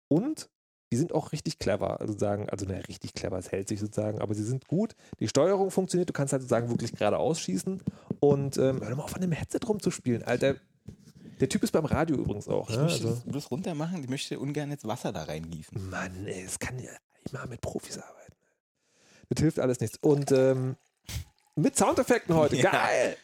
Und 0.08 0.50
die 0.92 0.98
sind 0.98 1.14
auch 1.14 1.32
richtig 1.32 1.58
clever, 1.58 2.02
also 2.02 2.18
sagen, 2.18 2.50
also 2.50 2.66
naja, 2.66 2.82
richtig 2.82 3.14
clever, 3.14 3.38
es 3.38 3.52
hält 3.52 3.70
sich 3.70 3.80
sozusagen, 3.80 4.20
aber 4.20 4.34
sie 4.36 4.44
sind 4.44 4.68
gut. 4.68 4.94
Die 5.22 5.28
Steuerung 5.30 5.72
funktioniert, 5.72 6.10
du 6.10 6.14
kannst 6.14 6.34
halt 6.34 6.42
sozusagen 6.42 6.70
wirklich 6.70 6.92
geradeaus 6.92 7.40
schießen. 7.40 7.82
Und 8.20 8.58
ähm, 8.58 8.82
hör 8.82 8.96
mal 8.96 9.04
auf, 9.04 9.16
an 9.16 9.22
dem 9.22 9.32
Headset 9.32 9.60
rumzuspielen, 9.68 10.24
Alter. 10.24 10.56
Der 11.40 11.50
Typ 11.50 11.64
ist 11.64 11.72
beim 11.72 11.86
Radio 11.86 12.18
übrigens 12.18 12.48
auch. 12.50 12.70
Ich 12.70 12.76
Ne? 12.76 12.84
möchte 12.84 13.08
Also, 13.08 13.16
das 13.16 13.24
bloß 13.24 13.52
runter 13.52 13.74
machen. 13.74 14.04
Ich 14.04 14.10
möchte 14.10 14.38
ungern 14.38 14.70
jetzt 14.70 14.86
Wasser 14.86 15.12
da 15.12 15.24
reingießen. 15.24 15.90
Mann, 15.90 16.28
ey, 16.28 16.44
es 16.44 16.60
kann 16.60 16.78
ja 16.78 16.92
immer 17.32 17.48
mit 17.48 17.62
Profis 17.62 17.98
arbeiten. 17.98 18.36
Das 19.30 19.42
hilft 19.42 19.60
alles 19.60 19.80
nichts. 19.80 19.98
Und 20.02 20.32
ähm, 20.34 20.76
mit 21.56 21.76
Soundeffekten 21.76 22.36
heute, 22.36 22.56
Ja. 22.58 22.72
geil! 22.72 23.18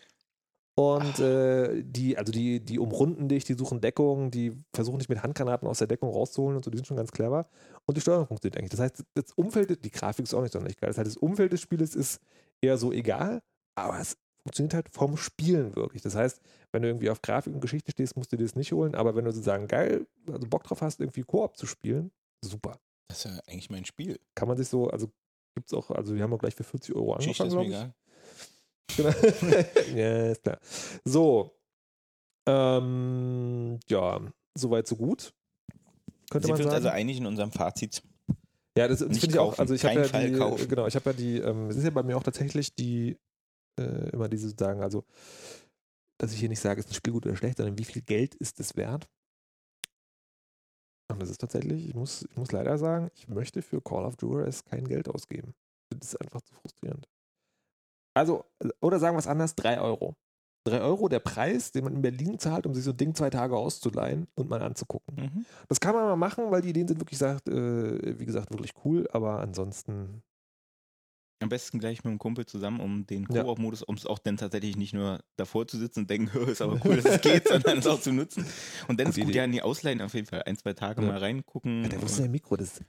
Und 0.75 1.17
äh, 1.17 1.81
die, 1.83 2.19
also 2.19 2.31
die, 2.31 2.59
die 2.59 2.77
umrunden 2.77 3.27
dich, 3.27 3.45
die 3.45 3.55
suchen 3.55 3.81
Deckung, 3.81 4.29
die 4.29 4.53
versuchen 4.75 4.99
dich 4.99 5.09
mit 5.09 5.23
Handgranaten 5.23 5.67
aus 5.67 5.79
der 5.79 5.87
Deckung 5.87 6.11
rauszuholen 6.11 6.55
und 6.55 6.63
so, 6.63 6.69
die 6.69 6.77
sind 6.77 6.85
schon 6.85 6.97
ganz 6.97 7.11
clever. 7.11 7.49
Und 7.87 7.97
die 7.97 8.01
Steuerung 8.01 8.27
funktioniert 8.27 8.59
eigentlich. 8.59 8.69
Das 8.69 8.81
heißt, 8.81 9.03
das 9.15 9.31
Umfeld, 9.33 9.83
die 9.83 9.89
Grafik 9.89 10.25
ist 10.25 10.35
auch 10.35 10.43
nicht 10.43 10.51
sonderlich 10.53 10.77
geil. 10.77 10.89
Das 10.89 10.99
heißt, 10.99 11.07
das 11.07 11.17
Umfeld 11.17 11.51
des 11.51 11.61
Spieles 11.61 11.95
ist 11.95 12.21
eher 12.61 12.77
so 12.77 12.91
egal, 12.91 13.41
aber 13.73 13.99
es 13.99 14.17
funktioniert 14.43 14.75
halt 14.75 14.89
vom 14.91 15.17
Spielen 15.17 15.75
wirklich. 15.75 16.03
Das 16.03 16.13
heißt, 16.15 16.41
wenn 16.71 16.83
du 16.83 16.89
irgendwie 16.89 17.09
auf 17.09 17.23
Grafik 17.23 17.55
und 17.55 17.61
Geschichte 17.61 17.91
stehst, 17.91 18.15
musst 18.15 18.31
du 18.31 18.37
dir 18.37 18.43
das 18.43 18.55
nicht 18.55 18.71
holen, 18.71 18.93
aber 18.93 19.15
wenn 19.15 19.25
du 19.25 19.31
sozusagen 19.31 19.67
geil, 19.67 20.05
also 20.31 20.47
Bock 20.47 20.63
drauf 20.63 20.81
hast, 20.81 20.99
irgendwie 20.99 21.23
Koop 21.23 21.57
zu 21.57 21.65
spielen, 21.65 22.11
super. 22.45 22.77
Das 23.07 23.25
ist 23.25 23.31
ja 23.31 23.39
eigentlich 23.47 23.71
mein 23.71 23.85
Spiel. 23.85 24.19
Kann 24.35 24.47
man 24.47 24.57
sich 24.57 24.67
so, 24.67 24.91
also 24.91 25.07
gibt 25.55 25.69
es 25.69 25.73
auch, 25.73 25.89
also 25.89 26.13
wir 26.13 26.21
haben 26.21 26.33
auch 26.33 26.39
gleich 26.39 26.53
für 26.53 26.63
40 26.63 26.93
Euro 26.95 27.13
angefangen, 27.13 27.47
ist 27.47 27.53
glaube 27.53 27.63
ich. 27.63 27.69
egal. 27.69 27.93
Genau. 28.95 29.10
ja, 29.95 30.32
ist 30.32 30.43
klar. 30.43 30.60
So. 31.04 31.52
Ähm, 32.47 33.80
ja, 33.89 34.21
soweit, 34.56 34.88
so 34.88 34.95
gut. 34.95 35.34
Könnte 36.30 36.47
Sind 36.47 36.54
man 36.54 36.60
wir 36.60 36.65
uns 36.65 36.73
sagen. 36.73 36.86
also 36.86 36.89
einig 36.89 37.17
in 37.17 37.26
unserem 37.26 37.52
Fazit? 37.52 38.02
ja, 38.78 38.88
das, 38.88 39.00
das 39.00 39.17
finde 39.17 39.36
ich 39.36 39.39
auch. 39.39 39.58
Also 39.60 39.73
ich 39.73 39.84
habe 39.84 39.95
ja 39.95 40.04
Fall 40.04 40.32
die, 40.32 40.38
kaufen. 40.38 40.67
genau, 40.67 40.88
ich 40.88 40.95
habe 40.95 41.10
ja 41.10 41.13
die, 41.15 41.38
ähm, 41.39 41.69
es 41.69 41.78
ist 41.78 41.84
ja 41.84 41.89
bei 41.89 42.04
mir 42.04 42.17
auch 42.17 42.23
tatsächlich 42.23 42.73
die, 42.76 43.17
äh, 43.80 44.10
immer 44.10 44.30
diese 44.30 44.50
sagen, 44.50 44.82
also, 44.82 45.04
dass 46.17 46.34
ich 46.34 46.39
hier 46.39 46.50
nicht 46.50 46.60
sage, 46.60 46.80
ist 46.80 46.89
ein 46.89 46.93
Spiel 46.93 47.13
gut 47.13 47.26
oder 47.26 47.36
schlecht, 47.36 47.58
sondern 47.58 47.78
wie 47.78 47.86
viel 47.86 48.02
Geld 48.02 48.36
ist 48.36 48.60
es 48.60 48.76
wert? 48.76 49.08
Und 51.10 51.21
das 51.21 51.30
ist 51.30 51.39
tatsächlich, 51.39 51.88
ich 51.88 51.95
muss, 51.95 52.23
ich 52.30 52.36
muss 52.36 52.52
leider 52.52 52.78
sagen, 52.78 53.10
ich 53.15 53.28
möchte 53.30 53.62
für 53.62 53.82
Call 53.82 54.06
of 54.06 54.15
Juarez 54.21 54.63
kein 54.65 54.86
Geld 54.86 55.08
ausgeben. 55.08 55.54
Das 55.89 56.10
ist 56.10 56.21
einfach 56.21 56.41
zu 56.41 56.54
frustrierend. 56.56 57.08
Also, 58.17 58.45
oder 58.82 58.99
sagen 58.99 59.15
wir 59.15 59.19
es 59.19 59.27
anders, 59.27 59.56
3 59.56 59.80
Euro. 59.80 60.15
3 60.65 60.82
Euro 60.82 61.08
der 61.08 61.19
Preis, 61.19 61.71
den 61.71 61.86
man 61.86 61.95
in 61.95 62.01
Berlin 62.01 62.39
zahlt, 62.39 62.65
um 62.65 62.73
sich 62.73 62.84
so 62.84 62.91
ein 62.91 62.97
Ding 62.97 63.15
zwei 63.15 63.30
Tage 63.30 63.56
auszuleihen 63.56 64.27
und 64.36 64.49
mal 64.49 64.62
anzugucken. 64.62 65.15
Mhm. 65.15 65.45
Das 65.69 65.80
kann 65.80 65.95
man 65.95 66.03
mal 66.06 66.17
machen, 66.17 66.51
weil 66.51 66.62
die 66.62 66.69
Ideen 66.69 66.88
sind 66.88 66.99
wirklich, 66.99 67.17
sagt, 67.19 67.47
äh, 67.47 68.19
wie 68.19 68.25
gesagt, 68.25 68.51
wirklich 68.51 68.73
cool, 68.84 69.08
aber 69.13 69.39
ansonsten, 69.39 70.23
Am 71.39 71.49
besten 71.49 71.77
gleich 71.77 71.99
mit 72.03 72.08
einem 72.08 72.17
Kumpel 72.17 72.47
zusammen, 72.47 72.80
um 72.80 73.06
den 73.06 73.27
Ja. 73.32 73.43
Koop-Modus, 73.43 73.84
um 73.84 73.93
es 73.93 74.08
auch 74.08 74.17
dann 74.17 74.38
tatsächlich 74.38 74.75
nicht 74.75 74.95
nur 74.95 75.19
davor 75.36 75.67
zu 75.67 75.77
sitzen 75.77 75.99
und 75.99 76.10
denken, 76.10 76.34
"Hö, 76.34 76.45
ist 76.51 76.63
aber 76.63 76.80
cool, 76.84 76.95
dass 77.01 77.06
es 77.06 77.21
geht, 77.21 77.47
sondern 77.47 77.77
es 77.77 77.86
auch 77.86 78.01
zu 78.01 78.12
nutzen. 78.12 78.43
Und 78.88 78.99
dann 78.99 79.10
ist 79.10 79.19
gut, 79.19 79.36
ja, 79.36 79.43
in 79.43 79.51
die 79.51 79.62
Ausleihen 79.62 80.01
auf 80.01 80.15
jeden 80.15 80.25
Fall. 80.25 80.41
Ein, 80.47 80.58
zwei 80.58 80.73
Tage 80.73 81.03
Ja. 81.03 81.08
mal 81.08 81.19
reingucken. 81.19 81.84
Wo 82.01 82.06
ist 82.08 82.15
denn 82.17 82.23
der 82.23 82.32
Mikro? 82.32 82.58
Das, 82.58 82.82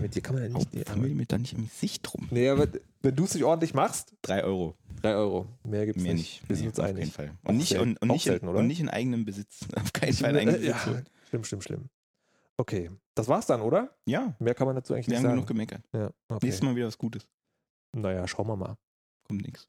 mit 0.00 0.14
dir 0.14 0.22
kann 0.22 0.34
man 0.34 0.44
ja 0.44 0.48
nicht. 0.50 0.72
die 0.74 0.80
Familie 0.84 1.14
mir 1.14 1.26
da 1.26 1.38
nicht 1.38 1.52
im 1.52 1.64
Gesicht 1.66 2.12
rum. 2.12 2.28
Nee, 2.30 2.48
aber 2.48 2.66
wenn 3.02 3.14
du 3.16 3.24
es 3.24 3.34
nicht 3.34 3.44
ordentlich 3.44 3.74
machst, 3.74 4.12
Drei 4.22 4.42
Euro, 4.44 4.74
3 5.02 5.14
Euro. 5.14 5.46
Mehr 5.64 5.86
gibt 5.86 5.98
es 5.98 6.02
mehr 6.02 6.14
nicht. 6.14 6.40
nicht. 6.42 6.48
Wir 6.48 6.56
sind 6.56 6.64
Nee, 6.64 6.68
uns 6.70 6.78
auf 6.80 6.86
einig. 6.86 7.00
keinen 7.00 7.10
Fall. 7.12 7.38
Und 7.44 7.56
nicht, 7.56 7.76
und, 7.78 7.96
und, 8.02 8.08
nicht, 8.10 8.24
selten, 8.24 8.46
in, 8.46 8.50
oder? 8.50 8.58
und 8.60 8.66
nicht 8.66 8.80
in 8.80 8.88
eigenem 8.88 9.24
Besitz. 9.24 9.60
Auf 9.76 9.92
keinen 9.92 10.12
Fall 10.14 10.30
in 10.30 10.36
eigenem 10.48 10.62
ja, 10.64 10.72
Besitz. 10.72 10.86
holen. 10.86 11.06
schlimm, 11.28 11.44
schlimm, 11.44 11.60
schlimm. 11.62 11.88
Okay, 12.56 12.90
das 13.14 13.28
war's 13.28 13.46
dann, 13.46 13.60
oder? 13.62 13.94
Ja, 14.06 14.34
Mehr 14.38 14.54
kann 14.54 14.66
man 14.66 14.76
dazu 14.76 14.94
eigentlich 14.94 15.06
wir 15.06 15.12
nicht 15.12 15.18
haben 15.18 15.24
sagen. 15.24 15.34
genug 15.36 15.48
gemeckert. 15.48 15.82
ja, 15.92 16.10
okay. 16.28 16.46
Nächstes 16.46 16.62
Mal 16.62 16.76
wieder 16.76 16.86
was 16.86 16.98
Gutes. 16.98 17.26
Naja, 17.94 18.26
schauen 18.28 18.46
wir 18.46 18.56
mal. 18.56 18.76
Kommt 19.26 19.42
nichts. 19.42 19.68